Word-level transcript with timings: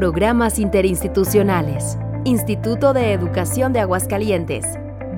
Programas 0.00 0.58
interinstitucionales. 0.58 1.98
Instituto 2.24 2.94
de 2.94 3.12
Educación 3.12 3.74
de 3.74 3.80
Aguascalientes. 3.80 4.64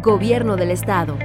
Gobierno 0.03 0.57
del 0.57 0.73
Estado. 0.73 1.17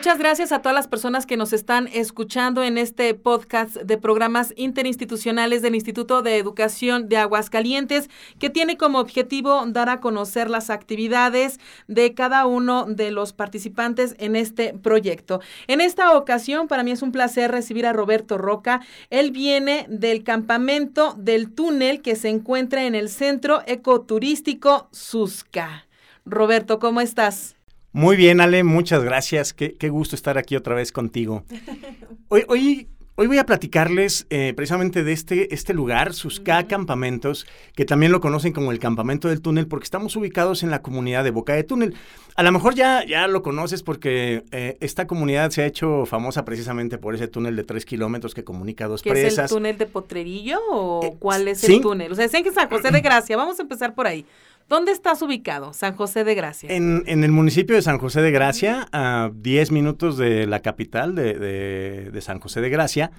Muchas 0.00 0.18
gracias 0.18 0.50
a 0.50 0.62
todas 0.62 0.74
las 0.74 0.88
personas 0.88 1.26
que 1.26 1.36
nos 1.36 1.52
están 1.52 1.86
escuchando 1.92 2.62
en 2.62 2.78
este 2.78 3.12
podcast 3.12 3.76
de 3.76 3.98
programas 3.98 4.54
interinstitucionales 4.56 5.60
del 5.60 5.74
Instituto 5.74 6.22
de 6.22 6.38
Educación 6.38 7.10
de 7.10 7.18
Aguascalientes, 7.18 8.08
que 8.38 8.48
tiene 8.48 8.78
como 8.78 8.98
objetivo 8.98 9.62
dar 9.66 9.90
a 9.90 10.00
conocer 10.00 10.48
las 10.48 10.70
actividades 10.70 11.60
de 11.86 12.14
cada 12.14 12.46
uno 12.46 12.86
de 12.86 13.10
los 13.10 13.34
participantes 13.34 14.16
en 14.18 14.36
este 14.36 14.72
proyecto. 14.72 15.42
En 15.66 15.82
esta 15.82 16.16
ocasión, 16.16 16.66
para 16.66 16.82
mí 16.82 16.92
es 16.92 17.02
un 17.02 17.12
placer 17.12 17.50
recibir 17.50 17.84
a 17.84 17.92
Roberto 17.92 18.38
Roca. 18.38 18.80
Él 19.10 19.32
viene 19.32 19.84
del 19.90 20.24
campamento 20.24 21.14
del 21.18 21.52
túnel 21.52 22.00
que 22.00 22.16
se 22.16 22.30
encuentra 22.30 22.86
en 22.86 22.94
el 22.94 23.10
Centro 23.10 23.60
Ecoturístico 23.66 24.88
Susca. 24.92 25.86
Roberto, 26.24 26.78
¿cómo 26.78 27.02
estás? 27.02 27.59
Muy 27.92 28.16
bien, 28.16 28.40
Ale, 28.40 28.62
muchas 28.62 29.02
gracias. 29.02 29.52
Qué, 29.52 29.88
gusto 29.88 30.14
estar 30.14 30.38
aquí 30.38 30.56
otra 30.56 30.74
vez 30.74 30.92
contigo. 30.92 31.44
Hoy, 32.32 32.44
hoy, 32.46 32.88
hoy 33.16 33.26
voy 33.26 33.38
a 33.38 33.44
platicarles 33.44 34.28
eh, 34.30 34.52
precisamente 34.54 35.02
de 35.02 35.12
este, 35.12 35.52
este 35.52 35.74
lugar, 35.74 36.14
sus 36.14 36.38
K 36.38 36.68
Campamentos, 36.68 37.44
que 37.74 37.84
también 37.84 38.12
lo 38.12 38.20
conocen 38.20 38.52
como 38.52 38.70
el 38.70 38.78
Campamento 38.78 39.26
del 39.26 39.40
Túnel, 39.40 39.66
porque 39.66 39.82
estamos 39.82 40.14
ubicados 40.14 40.62
en 40.62 40.70
la 40.70 40.80
comunidad 40.80 41.24
de 41.24 41.32
Boca 41.32 41.54
de 41.54 41.64
Túnel. 41.64 41.96
A 42.36 42.44
lo 42.44 42.52
mejor 42.52 42.76
ya, 42.76 43.04
ya 43.04 43.26
lo 43.26 43.42
conoces 43.42 43.82
porque 43.82 44.44
eh, 44.52 44.76
esta 44.80 45.08
comunidad 45.08 45.50
se 45.50 45.62
ha 45.62 45.66
hecho 45.66 46.06
famosa 46.06 46.44
precisamente 46.44 46.98
por 46.98 47.16
ese 47.16 47.26
túnel 47.26 47.56
de 47.56 47.64
tres 47.64 47.84
kilómetros 47.84 48.32
que 48.32 48.44
comunica 48.44 48.86
dos 48.86 49.02
¿Qué 49.02 49.10
presas. 49.10 49.46
¿Es 49.46 49.50
el 49.50 49.56
túnel 49.56 49.76
de 49.76 49.86
Potrerillo 49.86 50.60
o 50.70 51.04
eh, 51.04 51.16
cuál 51.18 51.48
es 51.48 51.64
el 51.64 51.80
túnel? 51.80 52.12
O 52.12 52.14
sea, 52.14 52.28
sé 52.28 52.44
que 52.44 52.52
San 52.52 52.70
José 52.70 52.92
de 52.92 53.00
Gracia. 53.00 53.36
Vamos 53.36 53.58
a 53.58 53.62
empezar 53.62 53.92
por 53.92 54.06
ahí. 54.06 54.24
¿Dónde 54.70 54.92
estás 54.92 55.20
ubicado, 55.20 55.72
San 55.72 55.96
José 55.96 56.22
de 56.22 56.36
Gracia? 56.36 56.70
En, 56.70 57.02
el 57.04 57.32
municipio 57.32 57.74
de 57.74 57.82
San 57.82 57.98
José 57.98 58.22
de 58.22 58.30
Gracia, 58.30 58.86
a 58.92 59.32
10 59.34 59.72
minutos 59.72 60.16
de 60.16 60.46
la 60.46 60.60
capital 60.60 61.16
de, 61.16 62.16
San 62.20 62.38
José 62.38 62.60
de 62.60 62.70
Gracia, 62.70 63.10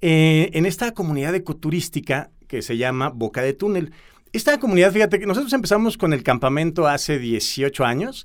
eh, 0.00 0.50
en 0.52 0.66
esta 0.66 0.92
comunidad 0.92 1.34
ecoturística 1.34 2.30
que 2.46 2.62
se 2.62 2.76
llama 2.76 3.08
Boca 3.08 3.42
de 3.42 3.54
Túnel. 3.54 3.92
Esta 4.32 4.60
comunidad, 4.60 4.92
fíjate 4.92 5.18
que 5.18 5.26
nosotros 5.26 5.52
empezamos 5.52 5.98
con 5.98 6.12
el 6.12 6.22
campamento 6.22 6.86
hace 6.86 7.18
18 7.18 7.84
años. 7.84 8.24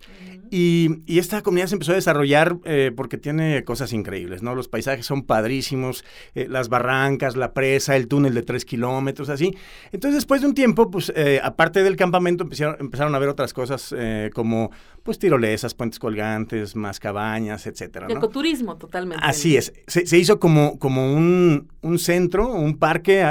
Y, 0.51 1.19
esta 1.19 1.41
comunidad 1.41 1.67
se 1.67 1.75
empezó 1.75 1.91
a 1.91 1.95
desarrollar 1.95 2.57
eh, 2.63 2.91
porque 2.95 3.17
tiene 3.17 3.63
cosas 3.63 3.93
increíbles, 3.93 4.41
¿no? 4.41 4.55
Los 4.55 4.67
paisajes 4.67 5.05
son 5.05 5.23
padrísimos, 5.23 6.05
eh, 6.33 6.47
las 6.49 6.69
barrancas, 6.69 7.35
la 7.35 7.53
presa, 7.53 7.95
el 7.95 8.07
túnel 8.07 8.33
de 8.33 8.41
tres 8.41 8.65
kilómetros, 8.65 9.29
así. 9.29 9.55
Entonces, 9.91 10.15
después 10.15 10.41
de 10.41 10.47
un 10.47 10.53
tiempo, 10.53 10.89
pues, 10.89 11.11
eh, 11.15 11.39
aparte 11.43 11.83
del 11.83 11.95
campamento, 11.95 12.43
empezaron, 12.43 12.77
empezaron 12.79 13.13
a 13.15 13.19
ver 13.19 13.29
otras 13.29 13.53
cosas 13.53 13.93
como, 14.33 14.71
pues, 15.03 15.19
tirolesas, 15.19 15.73
puentes 15.73 15.99
colgantes, 15.99 16.75
más 16.75 16.99
cabañas, 16.99 17.67
etcétera, 17.67 18.07
¿no? 18.07 18.15
Ecoturismo, 18.15 18.77
totalmente. 18.77 19.23
Así 19.25 19.57
es. 19.57 19.73
Se, 19.87 20.17
hizo 20.17 20.39
como, 20.39 20.79
como 20.79 21.13
un, 21.13 21.67
un, 21.81 21.99
centro, 21.99 22.51
un 22.53 22.77
parque, 22.77 23.23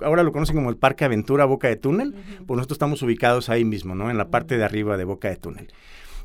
ahora 0.00 0.22
lo 0.22 0.32
conocen 0.32 0.56
como 0.56 0.70
el 0.70 0.76
Parque 0.76 1.04
Aventura 1.04 1.44
Boca 1.44 1.68
de 1.68 1.76
Túnel, 1.76 2.14
pues 2.46 2.56
nosotros 2.56 2.76
estamos 2.76 3.02
ubicados 3.02 3.48
ahí 3.48 3.64
mismo, 3.64 3.94
¿no? 3.94 4.10
En 4.10 4.18
la 4.18 4.28
parte 4.28 4.56
de 4.56 4.64
arriba 4.64 4.96
de 4.96 5.04
Boca 5.04 5.28
de 5.28 5.36
Túnel. 5.36 5.68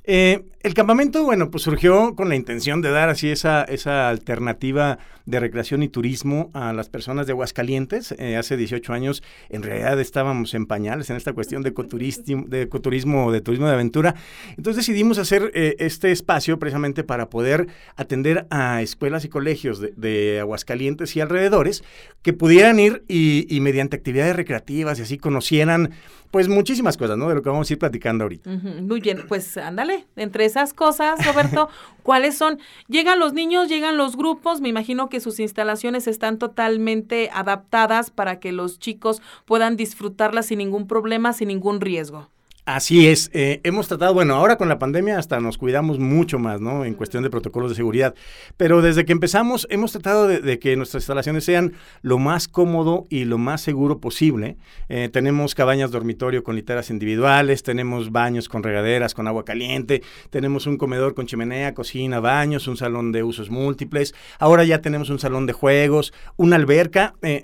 Eh, 0.04 0.46
el 0.62 0.74
campamento, 0.74 1.24
bueno, 1.24 1.52
pues 1.52 1.64
surgió 1.64 2.16
con 2.16 2.30
la 2.30 2.36
intención 2.36 2.82
de 2.82 2.92
dar 2.92 3.10
así 3.10 3.30
esa, 3.30 3.64
esa 3.64 4.10
alternativa 4.10 4.98
de 5.26 5.40
recreación 5.40 5.84
y 5.84 5.90
turismo 5.90 6.50
a 6.54 6.74
las 6.74 6.90
personas 6.90 7.28
de 7.28 7.34
Aguascalientes. 7.34 8.14
Eh, 8.18 8.38
hace 8.38 8.58
18 8.58 8.94
años, 8.94 9.24
en 9.50 9.64
realidad 9.64 10.00
estábamos 10.00 10.54
en 10.54 10.66
pañales 10.66 11.10
en 11.10 11.18
esta 11.18 11.34
cuestión 11.34 11.64
de 11.64 11.70
ecoturismo, 11.70 12.46
de 12.48 12.64
ecoturismo, 12.64 13.32
de 13.32 13.42
turismo 13.42 13.68
de 13.68 13.74
aventura. 13.74 14.16
Entonces 14.58 14.86
decidimos 14.86 15.18
hacer 15.18 15.52
eh, 15.54 15.76
este 15.80 16.12
espacio 16.12 16.60
precisamente 16.60 17.04
para 17.04 17.30
poder 17.30 17.68
atender 17.96 18.48
a 18.50 18.82
escuelas 18.82 19.26
y 19.26 19.30
colegios 19.30 19.80
de, 19.80 20.40
Aguascalientes 20.42 21.16
y 21.16 21.22
alrededores 21.22 21.84
que 22.22 22.34
pudieran 22.34 22.80
ir 22.80 23.04
y, 23.08 23.46
y 23.54 23.60
mediante 23.60 23.96
actividades 23.96 24.36
recreativas 24.36 25.00
y 25.00 25.02
así 25.04 25.18
conocieran 25.18 25.92
pues 26.32 26.48
muchísimas 26.48 26.98
cosas, 26.98 27.18
¿no? 27.18 27.28
De 27.28 27.36
lo 27.36 27.44
que 27.44 27.50
vamos 27.50 27.70
a 27.70 27.74
ir 27.74 27.80
platicando 27.80 28.24
ahorita. 28.24 28.50
Muy 28.50 29.02
bien, 29.02 29.26
pues 29.28 29.58
ándale, 29.58 30.08
entre 30.16 30.46
esas 30.46 30.74
cosas, 30.74 31.24
Roberto, 31.26 31.70
¿cuáles 32.04 32.38
son? 32.38 32.58
Llegan 32.88 33.20
los 33.20 33.34
niños, 33.34 33.68
llegan 33.68 33.98
los 33.98 34.16
grupos, 34.16 34.62
me 34.62 34.70
imagino 34.70 35.10
que 35.12 35.20
sus 35.20 35.40
instalaciones 35.40 36.08
están 36.08 36.40
totalmente 36.40 37.30
adaptadas 37.32 38.10
para 38.10 38.40
que 38.40 38.52
los 38.52 38.80
chicos 38.80 39.22
puedan 39.46 39.78
disfrutarlas 39.78 40.48
sin 40.48 40.58
ningún 40.58 40.88
problema, 40.88 41.34
sin 41.34 41.50
ningún 41.50 41.80
riesgo. 41.82 42.30
Así 42.66 43.08
es, 43.08 43.32
eh, 43.34 43.60
hemos 43.64 43.88
tratado, 43.88 44.14
bueno, 44.14 44.36
ahora 44.36 44.56
con 44.56 44.70
la 44.70 44.78
pandemia 44.78 45.18
hasta 45.18 45.40
nos 45.40 45.58
cuidamos 45.58 45.98
mucho 45.98 46.38
más, 46.38 46.62
¿no? 46.62 46.86
En 46.86 46.94
cuestión 46.94 47.24
de 47.24 47.32
protocolos 47.32 47.72
de 47.72 47.76
seguridad, 47.76 48.14
pero 48.56 48.84
desde 48.84 49.04
que 49.04 49.14
empezamos 49.14 49.66
hemos 49.72 49.94
tratado 49.94 50.28
de, 50.28 50.60
que 50.60 50.76
nuestras 50.76 51.02
instalaciones 51.02 51.44
sean 51.44 51.74
lo 52.04 52.20
más 52.20 52.48
cómodo 52.48 53.08
y 53.10 53.26
lo 53.26 53.40
más 53.40 53.62
seguro 53.62 54.00
posible. 54.00 54.58
Eh, 54.90 55.10
tenemos 55.12 55.56
cabañas 55.56 55.90
dormitorio 55.90 56.44
con 56.44 56.56
literas 56.56 56.92
individuales, 56.92 57.64
tenemos 57.64 58.12
baños 58.12 58.48
con 58.48 58.62
regaderas, 58.62 59.16
con 59.16 59.28
agua 59.28 59.44
caliente, 59.44 60.04
tenemos 60.30 60.68
un 60.68 60.78
comedor 60.78 61.16
con 61.16 61.26
chimenea, 61.26 61.74
cocina, 61.74 62.20
baños, 62.20 62.68
un 62.68 62.78
salón 62.78 63.12
de 63.12 63.24
usos 63.24 63.50
múltiples, 63.50 64.14
ahora 64.38 64.66
ya 64.66 64.82
tenemos 64.82 65.10
un 65.10 65.18
salón 65.18 65.48
de 65.48 65.54
juegos, 65.54 66.14
una 66.38 66.58
alberca. 66.58 67.16
Eh, 67.24 67.44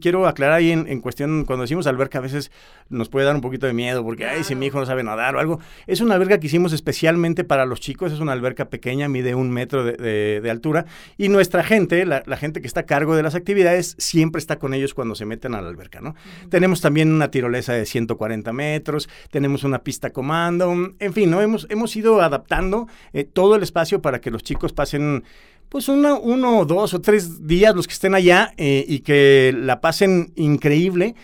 quiero 0.00 0.26
aclarar 0.26 0.56
ahí 0.56 0.70
en, 0.70 1.00
cuestión, 1.02 1.44
cuando 1.44 1.64
decimos 1.64 1.86
alberca 1.86 2.16
a 2.16 2.22
veces 2.22 2.50
nos 2.88 3.10
puede 3.10 3.26
dar 3.26 3.34
un 3.34 3.42
poquito 3.42 3.66
de 3.66 3.74
miedo 3.74 4.02
porque, 4.02 4.24
ay, 4.24 4.42
mi 4.54 4.66
hijo 4.66 4.78
no 4.78 4.86
sabe 4.86 5.02
nadar 5.02 5.36
o 5.36 5.40
algo. 5.40 5.60
Es 5.86 6.00
una 6.00 6.14
alberca 6.14 6.38
que 6.38 6.46
hicimos 6.46 6.72
especialmente 6.72 7.44
para 7.44 7.66
los 7.66 7.80
chicos, 7.80 8.12
es 8.12 8.20
una 8.20 8.32
alberca 8.32 8.68
pequeña, 8.70 9.08
mide 9.08 9.34
un 9.34 9.50
metro 9.50 9.84
de, 9.84 10.48
altura 10.50 10.86
y 11.16 11.28
nuestra 11.28 11.62
gente, 11.64 12.04
la, 12.06 12.22
gente 12.36 12.60
que 12.60 12.66
está 12.66 12.80
a 12.80 12.86
cargo 12.86 13.16
de 13.16 13.22
las 13.22 13.34
actividades, 13.34 13.96
siempre 13.98 14.38
está 14.38 14.58
con 14.58 14.74
ellos 14.74 14.94
cuando 14.94 15.14
se 15.14 15.24
meten 15.24 15.54
a 15.54 15.62
la 15.62 15.68
alberca, 15.68 16.00
¿no? 16.00 16.14
Tenemos 16.48 16.80
también 16.80 17.10
una 17.12 17.30
tirolesa 17.30 17.72
de 17.72 17.86
140 17.86 18.52
metros, 18.52 19.08
tenemos 19.30 19.64
una 19.64 19.82
pista 19.82 20.10
comando, 20.10 20.72
en 20.98 21.12
fin, 21.12 21.30
¿no? 21.30 21.40
Hemos, 21.40 21.66
hemos 21.70 21.96
ido 21.96 22.20
adaptando 22.20 22.88
eh, 23.12 23.24
todo 23.24 23.56
el 23.56 23.62
espacio 23.62 24.02
para 24.02 24.20
que 24.20 24.30
los 24.30 24.42
chicos 24.42 24.72
pasen 24.72 25.24
pues 25.68 25.88
uno, 25.88 26.20
uno, 26.20 26.64
dos 26.64 26.94
o 26.94 27.00
tres 27.00 27.48
días 27.48 27.74
los 27.74 27.88
que 27.88 27.94
estén 27.94 28.14
allá 28.14 28.54
eh, 28.56 28.84
y 28.86 29.00
que 29.00 29.52
la 29.56 29.80
pasen 29.80 30.32
increíble. 30.36 31.16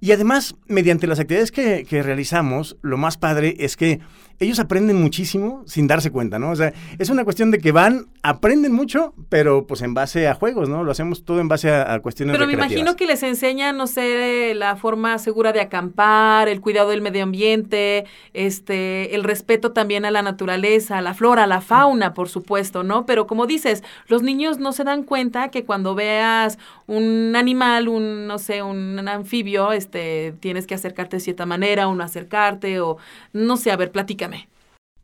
Y 0.00 0.12
además, 0.12 0.54
mediante 0.66 1.06
las 1.06 1.18
actividades 1.18 1.50
que, 1.50 1.84
que, 1.88 2.02
realizamos, 2.02 2.76
lo 2.82 2.98
más 2.98 3.16
padre 3.16 3.56
es 3.58 3.76
que 3.76 4.00
ellos 4.38 4.58
aprenden 4.58 5.00
muchísimo 5.00 5.62
sin 5.66 5.86
darse 5.86 6.10
cuenta, 6.10 6.38
¿no? 6.38 6.50
O 6.50 6.56
sea, 6.56 6.72
es 6.98 7.08
una 7.08 7.24
cuestión 7.24 7.50
de 7.50 7.58
que 7.58 7.72
van, 7.72 8.08
aprenden 8.22 8.72
mucho, 8.72 9.14
pero 9.30 9.66
pues 9.66 9.80
en 9.80 9.94
base 9.94 10.28
a 10.28 10.34
juegos, 10.34 10.68
¿no? 10.68 10.84
Lo 10.84 10.90
hacemos 10.92 11.24
todo 11.24 11.40
en 11.40 11.48
base 11.48 11.70
a, 11.70 11.98
cuestiones 12.00 12.34
Pero 12.34 12.46
me 12.46 12.52
imagino 12.52 12.96
que 12.96 13.06
les 13.06 13.22
enseñan, 13.22 13.78
no 13.78 13.86
sé, 13.86 14.52
la 14.54 14.76
forma 14.76 15.18
segura 15.18 15.52
de 15.52 15.60
acampar, 15.60 16.48
el 16.48 16.60
cuidado 16.60 16.90
del 16.90 17.00
medio 17.00 17.22
ambiente, 17.22 18.04
este, 18.34 19.14
el 19.14 19.24
respeto 19.24 19.72
también 19.72 20.04
a 20.04 20.10
la 20.10 20.20
naturaleza, 20.20 20.98
a 20.98 21.02
la 21.02 21.14
flora, 21.14 21.44
a 21.44 21.46
la 21.46 21.62
fauna, 21.62 22.12
por 22.12 22.28
supuesto, 22.28 22.82
¿no? 22.82 23.06
Pero 23.06 23.26
como 23.26 23.46
dices, 23.46 23.82
los 24.06 24.22
niños 24.22 24.58
no 24.58 24.72
se 24.72 24.84
dan 24.84 25.02
cuenta 25.02 25.48
que 25.50 25.64
cuando 25.64 25.94
veas 25.94 26.58
un 26.86 27.34
animal, 27.36 27.88
un, 27.88 28.26
no 28.26 28.38
sé, 28.38 28.62
un 28.62 29.08
anfibio, 29.08 29.72
este, 29.72 29.85
tienes 29.86 30.66
que 30.66 30.74
acercarte 30.74 31.16
de 31.16 31.20
cierta 31.20 31.46
manera, 31.46 31.88
o 31.88 31.94
no 31.94 32.04
acercarte, 32.04 32.80
o 32.80 32.98
no 33.32 33.56
sé, 33.56 33.70
a 33.70 33.76
ver, 33.76 33.92
platica 33.92 34.28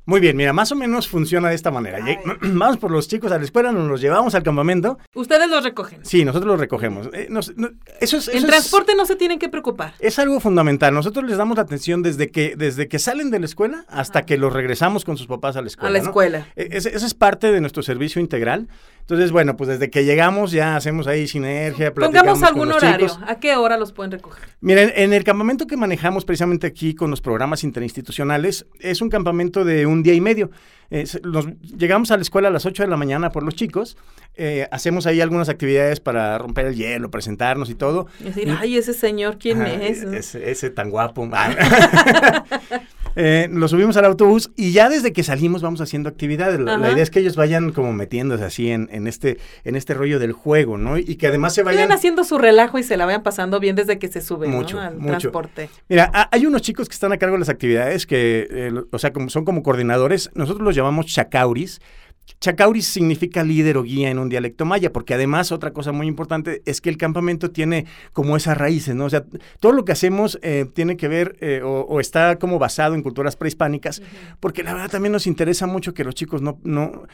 muy 0.05 0.21
bien, 0.21 0.37
mira, 0.37 0.53
más 0.53 0.73
o 0.73 0.75
menos 0.75 1.07
funciona 1.07 1.49
de 1.49 1.55
esta 1.55 1.71
manera. 1.71 1.99
Vamos 2.43 2.79
por 2.79 2.91
los 2.91 3.07
chicos 3.07 3.31
a 3.31 3.39
la 3.39 3.45
escuela, 3.45 3.71
nos 3.71 3.89
los 3.89 4.01
llevamos 4.01 4.35
al 4.35 4.43
campamento. 4.43 4.99
¿Ustedes 5.15 5.49
los 5.49 5.63
recogen? 5.63 6.05
Sí, 6.05 6.25
nosotros 6.25 6.51
los 6.51 6.61
recogemos. 6.61 7.09
Eh, 7.13 7.29
eso 8.01 8.17
es, 8.17 8.29
en 8.29 8.45
transporte 8.47 8.97
no 8.97 9.07
se 9.07 9.15
tienen 9.15 9.39
que 9.39 9.49
preocupar. 9.49 9.95
Es 10.01 10.19
algo 10.19 10.41
fundamental. 10.41 10.93
Nosotros 10.93 11.25
les 11.29 11.39
damos 11.39 11.59
atención 11.59 12.03
desde 12.03 12.31
que, 12.31 12.57
desde 12.57 12.89
que 12.89 12.99
salen 12.99 13.31
de 13.31 13.39
la 13.39 13.47
escuela 13.47 13.85
hasta 13.89 14.27
que 14.27 14.37
los 14.39 14.53
regresamos 14.53 15.05
con 15.05 15.17
sus 15.17 15.29
papás 15.29 15.57
a 15.57 15.63
la 15.63 15.69
escuela. 15.69 15.89
A 15.89 15.93
la 15.93 15.99
escuela. 15.99 16.47
E, 16.57 16.69
eso 16.73 16.89
es 16.89 17.15
parte 17.15 17.53
de 17.53 17.61
nuestro 17.61 17.85
servicio 17.85 18.21
integral. 18.21 18.69
Entonces, 19.03 19.33
bueno, 19.33 19.57
pues 19.57 19.69
desde 19.69 19.91
que 19.91 20.05
llegamos 20.05 20.53
ya 20.53 20.77
hacemos 20.77 21.07
ahí 21.07 21.27
sinergia. 21.27 21.93
Pongamos 21.93 22.43
algún 22.43 22.71
horario. 22.73 23.09
¿A 23.27 23.37
qué 23.37 23.57
hora 23.57 23.77
los 23.77 23.93
pueden 23.93 24.13
recoger? 24.13 24.49
Miren, 24.61 24.93
en 24.95 25.13
el 25.13 25.25
campamento 25.25 25.67
que 25.67 25.77
manejamos 25.77 26.25
precisamente 26.25 26.67
aquí 26.67 26.95
con 26.95 27.11
los 27.11 27.21
programas 27.21 27.65
interinstitucionales, 27.65 28.67
es 28.81 29.03
un 29.03 29.11
campamento 29.11 29.65
de 29.65 29.87
un 29.87 29.92
día 30.01 30.15
y 30.15 30.21
medio. 30.21 30.51
llegamos 31.77 32.11
a 32.11 32.17
la 32.17 32.23
escuela 32.23 32.49
a 32.49 32.51
las 32.51 32.65
8 32.65 32.85
de 32.85 32.89
la 32.89 32.97
mañana 32.97 33.31
por 33.31 33.43
los 33.43 33.55
chicos, 33.55 33.97
eh, 34.35 34.67
hacemos 34.71 35.07
ahí 35.07 35.21
algunas 35.21 35.49
actividades 35.49 36.01
para 36.01 36.39
romper 36.39 36.67
el 36.67 36.75
hielo, 36.75 37.11
presentarnos 37.11 37.69
y 37.69 37.75
todo. 37.75 38.07
Y 38.21 38.25
decir, 38.25 38.57
ay, 38.59 38.77
ese 38.77 38.95
señor, 38.95 39.39
¿quién 39.39 39.63
es? 39.63 40.03
Ese, 40.03 40.51
ese, 40.51 40.71
tan 40.71 40.91
guapo. 40.91 41.29
Eh, 43.17 43.49
los 43.51 43.71
subimos 43.71 43.97
al 43.97 44.05
autobús 44.07 44.51
y 44.57 44.73
ya 44.73 44.89
desde 44.89 45.13
que 45.13 45.23
salimos 45.23 45.63
vamos 45.63 45.81
haciendo 45.81 46.09
actividades. 46.09 46.59
La, 46.61 46.91
idea 46.93 47.03
es 47.03 47.11
que 47.11 47.21
ellos 47.21 47.37
vayan 47.37 47.73
como 47.73 47.93
metiéndose 47.93 48.45
así 48.45 48.71
en, 48.71 48.89
en 48.93 49.07
este, 49.07 49.39
en 49.65 49.77
este 49.77 49.95
rollo 49.95 50.19
del 50.19 50.33
juego, 50.33 50.79
¿no? 50.79 50.99
Y 50.99 51.17
que 51.17 51.27
además 51.27 51.55
se 51.55 51.63
Vayan 51.63 51.83
vayan... 51.83 51.93
haciendo 51.93 52.25
su 52.25 52.39
relajo 52.39 52.79
y 52.79 52.83
se 52.83 52.97
la 52.97 53.05
vayan 53.07 53.23
pasando 53.23 53.61
bien 53.61 53.77
desde 53.77 53.99
que 53.99 54.09
se 54.09 54.21
suben 54.21 54.51
¿no? 54.51 54.59
Mucho, 54.59 54.81
al 54.81 54.97
mucho. 54.97 55.07
transporte. 55.19 55.69
Mira, 55.89 56.11
ha- 56.15 56.29
hay 56.33 56.47
unos 56.47 56.63
chicos 56.63 56.89
que 56.89 56.95
están 56.95 57.13
a 57.13 57.19
cargo 57.19 57.35
de 57.37 57.41
las 57.41 57.49
actividades 57.49 58.07
que, 58.07 58.49
eh, 58.51 58.71
lo- 58.73 58.87
o 58.91 58.99
sea, 58.99 59.13
como, 59.13 59.29
son 59.29 59.45
como 59.45 59.63
coordinadores. 59.63 60.31
Nosotros 60.35 60.65
los 60.65 60.75
llamamos 60.75 61.07
chacauris. 61.07 61.81
Chacauris 62.43 62.89
significa 62.89 63.45
líder 63.45 63.77
o 63.77 63.85
guía 63.85 64.11
en 64.11 64.19
un 64.19 64.29
dialecto 64.29 64.65
maya, 64.65 64.93
porque 64.93 65.15
además 65.15 65.53
otra 65.53 65.73
cosa 65.73 65.93
muy 65.93 66.09
importante 66.09 66.61
es 66.67 66.81
que 66.81 66.91
el 66.91 66.97
campamento 66.97 67.53
tiene 67.53 67.87
como 68.13 68.37
esas 68.37 68.59
raíces, 68.59 68.97
¿no? 68.97 69.05
O 69.05 69.11
sea, 69.11 69.25
todo 69.61 69.71
lo 69.71 69.85
que 69.85 69.93
hacemos 69.93 70.41
eh, 70.43 70.67
tiene 70.75 70.97
que 70.97 71.07
ver 71.07 71.37
eh, 71.41 71.63
o, 71.63 71.83
o 71.83 72.01
está 72.01 72.41
como 72.41 72.59
basado 72.59 72.97
en 72.97 73.03
culturas 73.03 73.37
prehispánicas, 73.37 74.03
porque 74.41 74.65
la 74.65 74.75
verdad 74.75 74.91
también 74.91 75.13
nos 75.13 75.29
interesa 75.29 75.69
mucho 75.69 75.95
que 75.95 76.03
los 76.03 76.17
chicos 76.17 76.43
no, 76.43 76.59
no 76.65 77.05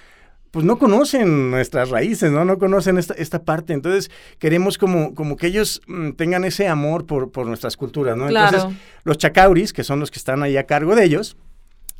pues 0.50 0.64
no 0.64 0.78
conocen 0.78 1.50
nuestras 1.50 1.90
raíces, 1.90 2.32
¿no? 2.32 2.46
No 2.46 2.58
conocen 2.58 2.96
esta, 2.96 3.12
esta 3.14 3.42
parte. 3.42 3.74
Entonces, 3.74 4.10
queremos 4.38 4.78
como, 4.78 5.14
como 5.14 5.36
que 5.36 5.48
ellos 5.48 5.82
mm, 5.86 6.12
tengan 6.12 6.44
ese 6.44 6.68
amor 6.68 7.04
por, 7.04 7.30
por 7.30 7.46
nuestras 7.46 7.76
culturas, 7.76 8.16
¿no? 8.16 8.28
Claro. 8.28 8.56
Entonces, 8.56 8.80
los 9.04 9.18
chacauris, 9.18 9.74
que 9.74 9.84
son 9.84 10.00
los 10.00 10.10
que 10.10 10.18
están 10.18 10.42
ahí 10.42 10.56
a 10.56 10.64
cargo 10.64 10.94
de 10.94 11.04
ellos, 11.04 11.36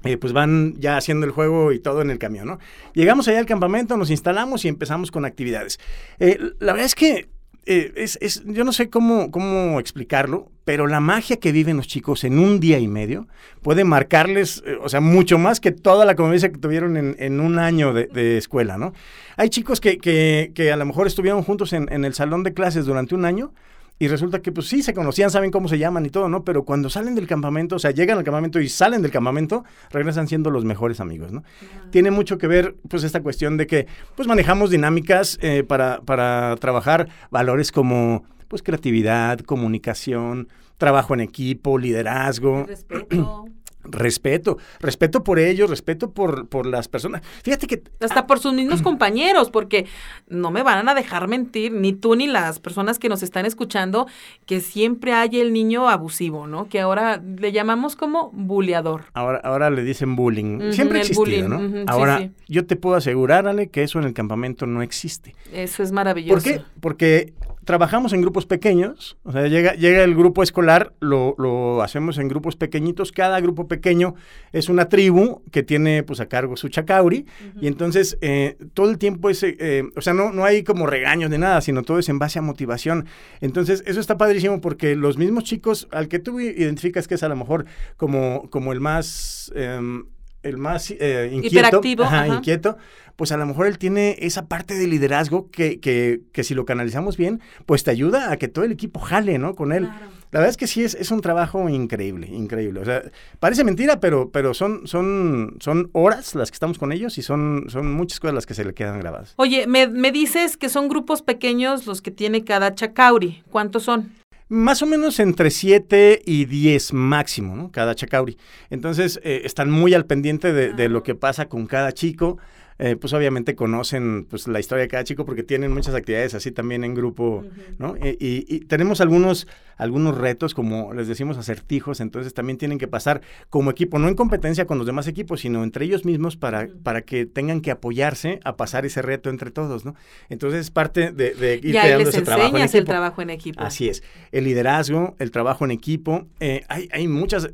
eh, 0.04 0.16
pues 0.16 0.32
van 0.32 0.74
ya 0.78 0.96
haciendo 0.96 1.26
el 1.26 1.32
juego 1.32 1.72
y 1.72 1.80
todo 1.80 2.02
en 2.02 2.10
el 2.10 2.18
camión, 2.18 2.46
¿no? 2.46 2.58
Llegamos 2.94 3.26
allá 3.28 3.40
al 3.40 3.46
campamento, 3.46 3.96
nos 3.96 4.10
instalamos 4.10 4.64
y 4.64 4.68
empezamos 4.68 5.10
con 5.10 5.24
actividades. 5.24 5.78
Eh, 6.20 6.38
la 6.60 6.72
verdad 6.72 6.86
es 6.86 6.94
que 6.94 7.28
eh, 7.66 7.92
es, 7.96 8.16
es- 8.22 8.42
yo 8.46 8.64
no 8.64 8.72
sé 8.72 8.88
cómo, 8.88 9.30
cómo 9.30 9.78
explicarlo, 9.80 10.50
pero 10.64 10.86
la 10.86 11.00
magia 11.00 11.36
que 11.38 11.52
viven 11.52 11.76
los 11.76 11.86
chicos 11.86 12.24
en 12.24 12.38
un 12.38 12.60
día 12.60 12.78
y 12.78 12.88
medio 12.88 13.26
puede 13.60 13.84
marcarles, 13.84 14.62
o 14.80 14.88
sea, 14.88 15.00
mucho 15.00 15.36
más 15.36 15.60
que 15.60 15.72
toda 15.72 16.04
la 16.06 16.14
convivencia 16.14 16.50
que 16.50 16.58
tuvieron 16.58 16.96
en, 16.96 17.16
en 17.18 17.40
un 17.40 17.58
año 17.58 17.92
de, 17.92 18.06
de 18.06 18.38
escuela, 18.38 18.78
¿no? 18.78 18.94
Hay 19.36 19.50
chicos 19.50 19.80
que, 19.80 19.98
que- 19.98 20.52
que 20.54 20.72
a 20.72 20.76
lo 20.76 20.86
mejor 20.86 21.06
estuvieron 21.08 21.42
juntos 21.42 21.72
en, 21.74 21.92
en 21.92 22.04
el 22.06 22.14
salón 22.14 22.42
de 22.42 22.54
clases 22.54 22.86
durante 22.86 23.14
un 23.14 23.24
año 23.26 23.52
y 23.98 24.08
resulta 24.08 24.40
que, 24.40 24.52
pues 24.52 24.68
sí, 24.68 24.82
se 24.82 24.94
conocían, 24.94 25.30
saben 25.30 25.50
cómo 25.50 25.68
se 25.68 25.78
llaman 25.78 26.06
y 26.06 26.10
todo, 26.10 26.28
¿no? 26.28 26.44
Pero 26.44 26.64
cuando 26.64 26.88
salen 26.88 27.14
del 27.14 27.26
campamento, 27.26 27.76
o 27.76 27.78
sea, 27.78 27.90
llegan 27.90 28.18
al 28.18 28.24
campamento 28.24 28.60
y 28.60 28.68
salen 28.68 29.02
del 29.02 29.10
campamento, 29.10 29.64
regresan 29.90 30.28
siendo 30.28 30.50
los 30.50 30.64
mejores 30.64 31.00
amigos, 31.00 31.32
¿no? 31.32 31.42
Tiene 31.90 32.10
mucho 32.10 32.38
que 32.38 32.46
ver, 32.46 32.76
pues, 32.88 33.02
esta 33.02 33.22
cuestión 33.22 33.56
de 33.56 33.66
que, 33.66 33.86
pues, 34.14 34.28
manejamos 34.28 34.70
dinámicas 34.70 35.38
eh, 35.42 35.64
para, 35.66 36.00
para 36.02 36.56
trabajar 36.56 37.08
valores 37.30 37.72
como, 37.72 38.24
pues, 38.46 38.62
creatividad, 38.62 39.40
comunicación, 39.40 40.48
trabajo 40.76 41.14
en 41.14 41.20
equipo, 41.20 41.76
liderazgo, 41.76 42.66
Respeto. 42.66 43.46
Respeto, 43.84 44.58
respeto 44.80 45.25
por 45.25 45.38
ellos, 45.38 45.70
respeto 45.70 46.10
por, 46.10 46.48
por 46.48 46.66
las 46.66 46.88
personas. 46.88 47.22
Fíjate 47.42 47.66
que 47.66 47.82
Hasta 48.00 48.26
por 48.26 48.38
sus 48.38 48.52
mismos 48.52 48.82
compañeros, 48.82 49.50
porque 49.50 49.86
no 50.28 50.50
me 50.50 50.62
van 50.62 50.88
a 50.88 50.94
dejar 50.94 51.28
mentir, 51.28 51.72
ni 51.72 51.92
tú 51.92 52.14
ni 52.14 52.26
las 52.26 52.58
personas 52.58 52.98
que 52.98 53.08
nos 53.08 53.22
están 53.22 53.46
escuchando, 53.46 54.06
que 54.46 54.60
siempre 54.60 55.12
hay 55.12 55.40
el 55.40 55.52
niño 55.52 55.88
abusivo, 55.88 56.46
¿no? 56.46 56.69
Que 56.69 56.80
ahora 56.80 57.22
le 57.22 57.52
llamamos 57.52 57.96
como 57.96 58.30
buleador. 58.32 59.04
Ahora, 59.14 59.40
ahora 59.44 59.70
le 59.70 59.82
dicen 59.82 60.16
bullying. 60.16 60.72
Siempre 60.72 60.98
ha 60.98 61.00
existido, 61.02 61.24
bullying, 61.24 61.48
¿no? 61.48 61.84
ahora, 61.86 62.19
sí. 62.19 62.31
yo 62.48 62.66
te 62.66 62.76
puedo 62.76 62.96
asegurar, 62.96 63.46
Ale, 63.46 63.69
que 63.69 63.82
eso 63.82 63.98
en 63.98 64.04
el 64.04 64.14
campamento 64.14 64.66
no 64.66 64.82
existe. 64.82 65.34
Eso 65.52 65.82
es 65.82 65.92
maravilloso. 65.92 66.34
¿Por 66.34 66.42
qué? 66.42 66.62
Porque 66.81 67.32
trabajamos 67.69 68.15
en 68.15 68.23
grupos 68.23 68.47
pequeños, 68.47 69.19
o 69.25 69.32
sea, 69.32 69.47
llega, 69.47 69.75
llega 69.75 70.03
el 70.03 70.15
grupo 70.15 70.43
escolar, 70.43 70.94
lo, 71.00 71.35
lo 71.37 71.82
hacemos 71.82 72.17
en 72.17 72.26
grupos 72.26 72.56
pequeñitos, 72.56 73.12
cada 73.12 73.38
grupo 73.41 73.69
pequeño 73.69 74.15
es 74.53 74.70
una 74.70 74.88
tribu 74.88 75.43
que 75.53 75.62
tiene 75.62 76.03
pues 76.03 76.19
a 76.20 76.31
cargo 76.31 76.56
su 76.56 76.70
chacauri, 76.70 77.26
y 77.61 77.67
entonces 77.67 78.17
eh, 78.23 78.56
todo 78.73 78.88
el 78.88 78.97
tiempo 78.97 79.29
es, 79.29 79.43
eh, 79.43 79.85
o 79.94 80.00
sea, 80.00 80.15
no, 80.15 80.32
no 80.32 80.47
hay 80.47 80.62
como 80.62 80.87
regaños 80.87 81.31
de 81.31 81.37
nada, 81.37 81.61
sino 81.61 81.82
todo 81.82 81.99
es 81.99 82.09
en 82.09 82.19
base 82.19 82.38
a 82.38 82.43
motivación. 82.43 83.05
Entonces, 83.43 83.85
eso 83.85 84.00
está 84.00 84.17
padrísimo 84.17 84.62
porque 84.62 84.97
los 84.97 85.19
mismos 85.19 85.44
chicos, 85.44 85.88
al 85.91 86.09
que 86.09 86.20
tú 86.20 86.41
identificas 86.41 87.06
que 87.06 87.17
es 87.17 87.23
a 87.23 87.29
lo 87.29 87.37
mejor 87.37 87.67
como, 87.99 88.49
como 88.49 88.73
el 88.73 88.81
más... 88.81 89.53
em, 89.55 90.06
el 90.43 90.56
más 90.56 90.90
eh, 90.90 91.31
inquieto, 91.32 92.05
ajá, 92.05 92.23
ajá. 92.23 92.37
inquieto, 92.37 92.76
pues 93.17 93.32
a 93.32 93.37
lo 93.37 93.46
mejor 93.46 93.67
él 93.67 93.79
tiene 93.79 94.17
esa 94.20 94.46
parte 94.46 94.75
de 94.75 94.87
liderazgo 94.87 95.50
que, 95.50 95.81
que, 95.81 96.20
que 96.32 96.44
si 96.44 96.55
lo 96.55 96.64
canalizamos 96.64 97.17
bien, 97.17 97.40
pues 97.67 97.85
te 97.85 97.90
ayuda 97.90 98.31
a 98.31 98.37
que 98.37 98.49
todo 98.49 98.64
el 98.64 98.73
equipo 98.73 99.00
jale, 99.00 99.38
¿no? 99.38 99.55
Con 99.55 99.73
él. 99.73 99.85
Claro. 99.87 100.19
La 100.31 100.40
verdad 100.40 100.50
es 100.50 100.56
que 100.58 100.67
sí 100.67 100.85
es, 100.85 100.94
es 100.94 101.11
un 101.11 101.23
trabajo 101.23 101.69
increíble, 101.70 102.26
increíble. 102.26 102.81
O 102.81 102.85
sea, 102.85 103.02
parece 103.40 103.64
mentira, 103.64 103.99
pero, 103.99 104.31
pero 104.31 104.52
son, 104.52 104.87
son, 104.87 105.56
son 105.61 105.88
horas 105.93 106.35
las 106.35 106.50
que 106.50 106.56
estamos 106.56 106.79
con 106.79 106.93
ellos 106.93 107.17
y 107.17 107.23
son, 107.23 107.64
son 107.69 107.91
muchas 107.93 108.20
cosas 108.20 108.34
las 108.34 108.44
que 108.44 108.52
se 108.52 108.64
le 108.64 108.75
quedan 108.75 109.00
grabadas. 109.00 109.32
Oye, 109.37 109.67
me, 109.67 109.87
me 109.88 110.12
dices 110.12 110.58
que 110.58 110.69
son 110.69 110.88
grupos 110.88 111.23
pequeños 111.23 111.87
los 111.87 112.02
que 112.02 112.11
tiene 112.11 112.44
cada 112.44 112.75
chacauri. 112.75 113.43
¿Cuántos 113.50 113.84
son? 113.84 114.12
Más 114.48 114.80
o 114.82 114.86
menos 114.86 115.20
entre 115.20 115.50
7 115.50 116.22
y 116.24 116.46
10 116.46 116.94
máximo, 116.94 117.54
¿no? 117.54 117.70
Cada 117.70 117.94
chacauri. 117.94 118.38
Entonces, 118.70 119.20
eh, 119.22 119.42
están 119.44 119.70
muy 119.70 119.92
al 119.92 120.06
pendiente 120.06 120.52
de, 120.52 120.72
de 120.72 120.88
lo 120.88 121.02
que 121.02 121.14
pasa 121.14 121.48
con 121.48 121.66
cada 121.66 121.92
chico. 121.92 122.38
Eh, 122.80 122.94
pues 122.94 123.12
obviamente 123.12 123.56
conocen 123.56 124.25
pues, 124.30 124.46
la 124.46 124.60
historia 124.60 124.82
de 124.82 124.88
cada 124.88 125.02
chico 125.02 125.25
porque 125.25 125.42
tienen 125.42 125.72
muchas 125.72 125.96
actividades 125.96 126.34
así 126.34 126.52
también 126.52 126.84
en 126.84 126.94
grupo, 126.94 127.44
¿no? 127.76 127.96
Eh, 127.96 128.16
y, 128.20 128.46
y 128.48 128.60
tenemos 128.60 129.00
algunos, 129.00 129.48
algunos 129.76 130.16
retos, 130.16 130.54
como 130.54 130.94
les 130.94 131.08
decimos, 131.08 131.36
acertijos, 131.38 132.00
entonces 132.00 132.34
también 132.34 132.56
tienen 132.56 132.78
que 132.78 132.86
pasar 132.86 133.20
como 133.50 133.72
equipo, 133.72 133.98
no 133.98 134.06
en 134.06 134.14
competencia 134.14 134.64
con 134.66 134.78
los 134.78 134.86
demás 134.86 135.08
equipos, 135.08 135.40
sino 135.40 135.64
entre 135.64 135.86
ellos 135.86 136.04
mismos 136.04 136.36
para, 136.36 136.69
para 136.84 137.02
que 137.02 137.26
tengan 137.26 137.62
que 137.62 137.72
apoyarse 137.72 138.38
a 138.44 138.56
pasar 138.56 138.86
ese 138.86 139.02
reto 139.02 139.28
entre 139.28 139.50
todos, 139.50 139.84
¿no? 139.84 139.96
Entonces 140.28 140.60
es 140.60 140.70
parte 140.70 141.10
de, 141.10 141.34
de 141.34 141.56
ir 141.56 141.72
creando 141.72 142.04
les 142.04 142.08
ese 142.14 142.22
trabajo 142.22 142.58
en 142.58 142.69
el 142.72 142.84
trabajo 142.84 143.22
en 143.22 143.31
equipo. 143.31 143.60
Así 143.60 143.88
es. 143.88 144.04
El 144.31 144.44
liderazgo, 144.44 145.16
el 145.19 145.32
trabajo 145.32 145.64
en 145.64 145.72
equipo. 145.72 146.28
eh, 146.38 146.62
hay, 146.69 146.88
hay 146.92 147.08
muchas. 147.08 147.48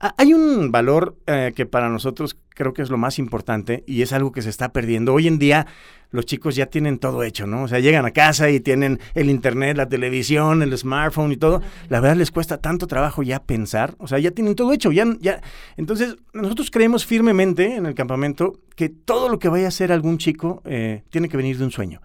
Ha- 0.00 0.14
Hay 0.18 0.34
un 0.34 0.70
valor 0.72 1.16
eh, 1.26 1.52
que 1.54 1.66
para 1.66 1.88
nosotros 1.88 2.36
creo 2.54 2.72
que 2.72 2.82
es 2.82 2.90
lo 2.90 2.98
más 2.98 3.18
importante 3.18 3.84
y 3.86 4.02
es 4.02 4.12
algo 4.12 4.32
que 4.32 4.42
se 4.42 4.50
está 4.50 4.72
perdiendo. 4.72 5.14
Hoy 5.14 5.26
en 5.28 5.38
día 5.38 5.66
los 6.10 6.24
chicos 6.24 6.56
ya 6.56 6.66
tienen 6.66 6.98
todo 6.98 7.22
hecho, 7.22 7.46
¿no? 7.46 7.64
O 7.64 7.68
sea, 7.68 7.80
llegan 7.80 8.06
a 8.06 8.12
casa 8.12 8.48
y 8.50 8.60
tienen 8.60 8.98
el 9.14 9.28
internet, 9.28 9.76
la 9.76 9.88
televisión, 9.88 10.62
el 10.62 10.76
smartphone 10.76 11.32
y 11.32 11.36
todo. 11.36 11.60
La 11.88 12.00
verdad 12.00 12.16
les 12.16 12.30
cuesta 12.30 12.58
tanto 12.58 12.86
trabajo 12.86 13.22
ya 13.22 13.42
pensar. 13.44 13.94
O 13.98 14.06
sea, 14.08 14.18
ya 14.18 14.30
tienen 14.30 14.54
todo 14.54 14.72
hecho. 14.72 14.90
Ya, 14.90 15.04
ya. 15.20 15.40
Entonces, 15.76 16.16
nosotros 16.32 16.70
creemos 16.70 17.04
firmemente 17.04 17.76
en 17.76 17.84
el 17.86 17.94
campamento 17.94 18.58
que 18.74 18.88
todo 18.88 19.28
lo 19.28 19.38
que 19.38 19.48
vaya 19.48 19.66
a 19.66 19.68
hacer 19.68 19.92
algún 19.92 20.16
chico 20.18 20.62
eh, 20.64 21.02
tiene 21.10 21.28
que 21.28 21.36
venir 21.36 21.58
de 21.58 21.64
un 21.64 21.70
sueño. 21.70 22.00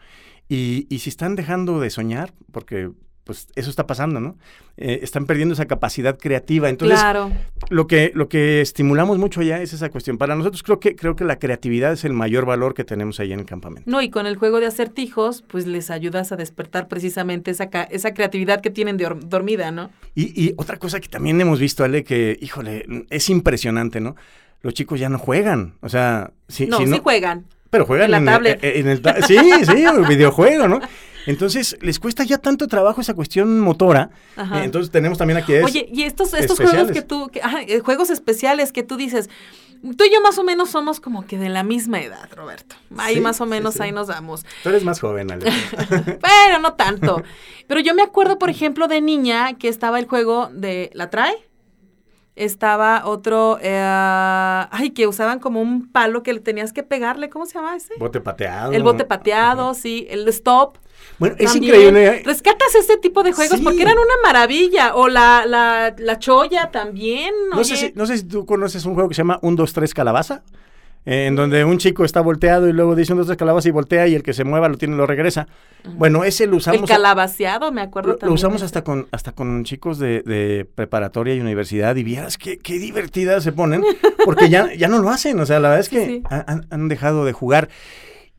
Y, 0.50 0.86
y 0.90 1.00
si 1.00 1.09
están 1.09 1.35
dejando 1.35 1.80
de 1.80 1.90
soñar, 1.90 2.33
porque 2.52 2.92
pues 3.23 3.47
eso 3.56 3.69
está 3.69 3.87
pasando, 3.87 4.19
¿no? 4.19 4.35
Eh, 4.75 4.99
están 5.01 5.25
perdiendo 5.25 5.53
esa 5.53 5.65
capacidad 5.65 6.18
creativa. 6.19 6.68
Entonces, 6.69 6.99
claro. 6.99 7.31
lo 7.69 7.87
que, 7.87 8.11
lo 8.13 8.27
que 8.27 8.59
estimulamos 8.59 9.18
mucho 9.18 9.39
allá 9.42 9.61
es 9.61 9.71
esa 9.71 9.89
cuestión. 9.89 10.18
Para 10.18 10.35
nosotros 10.35 10.61
creo 10.63 10.80
que, 10.80 10.95
creo 10.95 11.15
que 11.15 11.23
la 11.23 11.39
creatividad 11.39 11.94
es 11.94 12.03
el 12.03 12.11
mayor 12.13 12.45
valor 12.45 12.73
que 12.73 12.83
tenemos 12.83 13.19
allá 13.19 13.33
en 13.35 13.39
el 13.42 13.45
campamento. 13.45 13.89
No, 13.89 14.01
y 14.01 14.09
con 14.09 14.25
el 14.25 14.35
juego 14.35 14.59
de 14.59 14.65
acertijos, 14.65 15.42
pues 15.47 15.68
les 15.68 15.89
ayudas 15.89 16.31
a 16.31 16.35
despertar 16.35 16.87
precisamente 16.87 17.51
esa, 17.51 17.65
esa 17.89 18.13
creatividad 18.13 18.59
que 18.61 18.69
tienen 18.71 18.97
de 18.97 19.06
or- 19.06 19.30
dormida, 19.30 19.71
¿no? 19.71 19.89
Y, 20.15 20.23
y 20.44 20.53
otra 20.57 20.77
cosa 20.77 20.99
que 20.99 21.07
también 21.07 21.39
hemos 21.39 21.59
visto, 21.59 21.83
Ale, 21.83 22.03
que, 22.03 22.37
híjole, 22.42 23.06
es 23.09 23.30
impresionante, 23.30 24.01
¿no? 24.01 24.15
Los 24.61 24.73
chicos 24.73 24.99
ya 24.99 25.07
no 25.09 25.18
juegan. 25.19 25.75
O 25.81 25.87
sea, 25.89 26.31
si, 26.47 26.65
no, 26.68 26.77
si 26.80 26.87
sí 26.87 26.99
juegan. 27.01 27.45
Pero 27.69 27.85
juegan 27.85 28.06
En 28.06 28.11
la 28.11 28.18
en, 28.18 28.25
tablet. 28.25 28.59
en 28.63 28.87
el 28.87 29.01
ta- 29.01 29.21
sí, 29.21 29.37
sí, 29.65 29.83
el 29.83 30.06
videojuego, 30.07 30.68
¿no? 30.68 30.80
Entonces, 31.25 31.77
les 31.81 31.99
cuesta 31.99 32.23
ya 32.23 32.37
tanto 32.37 32.68
trabajo 32.68 33.01
esa 33.01 33.13
cuestión 33.13 33.59
motora. 33.59 34.09
Ajá. 34.35 34.61
Eh, 34.61 34.65
Entonces, 34.65 34.92
tenemos 34.92 35.18
también 35.18 35.37
actividades. 35.37 35.65
Oye, 35.69 35.87
y 35.92 36.03
estos, 36.03 36.33
estos 36.33 36.57
juegos 36.57 36.73
especiales. 36.73 36.92
que 36.94 37.01
tú, 37.07 37.30
que- 37.31 37.42
ajá, 37.42 37.61
eh, 37.61 37.80
juegos 37.80 38.09
especiales 38.09 38.71
que 38.71 38.83
tú 38.83 38.97
dices, 38.97 39.30
tú 39.97 40.03
y 40.03 40.13
yo 40.13 40.21
más 40.21 40.37
o 40.37 40.44
menos 40.44 40.69
somos 40.69 40.99
como 40.99 41.25
que 41.25 41.37
de 41.37 41.49
la 41.49 41.63
misma 41.63 42.01
edad, 42.01 42.30
Roberto. 42.35 42.75
Ahí 42.97 43.15
Sí, 43.15 43.21
más 43.21 43.39
o 43.42 43.45
menos 43.45 43.75
sí. 43.75 43.83
ahí 43.83 43.92
nos 43.92 44.07
damos. 44.07 44.45
Tú 44.63 44.69
eres 44.69 44.83
más 44.83 44.99
joven, 44.99 45.31
Ale. 45.31 45.45
Pero 46.21 46.59
no 46.61 46.73
tanto. 46.73 47.21
Pero 47.68 47.80
yo 47.80 47.94
me 47.95 48.01
acuerdo, 48.03 48.37
por 48.39 48.49
ejemplo, 48.49 48.87
de 48.87 49.01
niña 49.01 49.53
que 49.57 49.68
estaba 49.69 49.99
el 49.99 50.07
juego 50.07 50.49
de 50.53 50.89
¿La 50.94 51.09
trae? 51.09 51.35
Estaba 52.35 53.03
otro, 53.06 53.59
eh, 53.61 53.80
ay, 54.71 54.89
que 54.89 55.06
usaban 55.06 55.37
como 55.39 55.61
un 55.61 55.87
palo 55.92 56.23
que 56.23 56.33
le 56.33 56.39
tenías 56.39 56.73
que 56.73 56.81
pegarle, 56.81 57.30
¿cómo 57.30 57.45
se 57.45 57.53
llama 57.53 57.75
ese? 57.75 57.94
bote 57.99 58.21
pateado. 58.21 58.71
El 58.73 58.81
bote 58.81 59.06
pateado, 59.06 59.75
sí, 59.75 60.07
el 60.09 60.27
stop. 60.30 60.77
Bueno, 61.19 61.36
es 61.40 61.52
también. 61.54 61.76
increíble. 61.76 62.24
Rescatas 62.26 62.76
ese 62.76 62.98
tipo 62.98 63.24
de 63.24 63.31
juegos 63.33 63.57
Sí. 63.60 63.64
porque 63.64 63.81
eran 63.81 63.98
una 63.98 64.14
maravilla. 64.24 64.95
O 64.95 65.07
la, 65.07 65.45
la, 65.45 65.94
la 65.98 66.19
choya 66.19 66.72
también. 66.72 67.33
No 67.54 67.64
sé, 67.64 67.76
si, 67.78 67.92
no 67.95 68.06
sé 68.06 68.18
si 68.18 68.24
tú 68.24 68.45
conoces 68.45 68.86
un 68.86 68.94
juego 68.94 69.10
que 69.10 69.16
se 69.16 69.19
llama 69.22 69.40
1, 69.42 69.56
2, 69.56 69.74
3 69.74 69.94
Calabaza. 69.94 70.44
en 71.06 71.36
donde 71.36 71.66
un 71.66 71.80
chico 71.80 72.06
está 72.06 72.22
volteado 72.22 72.66
y 72.69 72.72
luego 72.72 72.95
dice 72.95 73.12
un 73.12 73.18
dos 73.18 73.28
tres 73.28 73.38
calabazas 73.38 73.66
y 73.66 73.72
voltea 73.72 74.07
y 74.07 74.16
el 74.16 74.24
que 74.24 74.31
se 74.31 74.45
mueva 74.45 74.69
lo 74.69 74.78
tiene 74.78 74.95
lo 74.95 75.06
regresa. 75.06 75.48
Bueno, 75.98 76.24
ese 76.24 76.48
lo 76.48 76.56
usamos. 76.56 76.80
El 76.83 76.88
calabaceado, 76.88 77.74
me 77.74 77.81
acuerdo 77.81 78.12
lo, 78.12 78.16
también. 78.16 78.30
Lo 78.30 78.36
usamos 78.36 78.62
hasta 78.64 78.86
con 78.86 79.07
hasta 79.12 79.33
con 79.33 79.66
chicos 79.66 80.00
de, 80.00 80.22
de 80.22 80.64
preparatoria 80.64 81.36
y 81.36 81.42
universidad 81.42 81.94
y 81.98 82.04
vieras 82.04 82.38
qué, 82.38 82.57
qué 82.57 82.80
divertidas 82.80 83.44
se 83.44 83.52
ponen 83.52 83.83
porque 84.24 84.48
ya, 84.50 84.74
ya 84.76 84.88
no 84.88 85.00
lo 85.00 85.10
hacen. 85.10 85.38
O 85.42 85.45
sea, 85.45 85.60
la 85.60 85.68
verdad 85.72 85.81
es 85.81 85.90
que 85.90 86.06
sí. 86.06 86.24
han, 86.30 86.68
han, 86.69 86.88
dejado 86.88 87.26
de 87.26 87.33
jugar. 87.33 87.68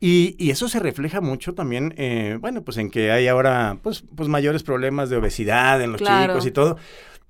Y, 0.07 0.35
y, 0.37 0.51
eso 0.51 0.69
se 0.69 0.79
refleja 0.79 1.19
mucho 1.19 1.55
también, 1.55 1.95
eh, 1.97 2.37
bueno, 2.39 2.61
pues 2.61 2.77
en 2.77 2.91
que 2.91 3.11
hay 3.11 3.27
ahora 3.27 3.79
pues, 3.81 4.03
pues 4.15 4.29
mayores 4.29 4.61
problemas 4.61 5.09
de 5.09 5.17
obesidad 5.17 5.81
en 5.81 5.93
los 5.93 5.99
claro. 5.99 6.33
chicos 6.33 6.45
y 6.45 6.51
todo. 6.51 6.77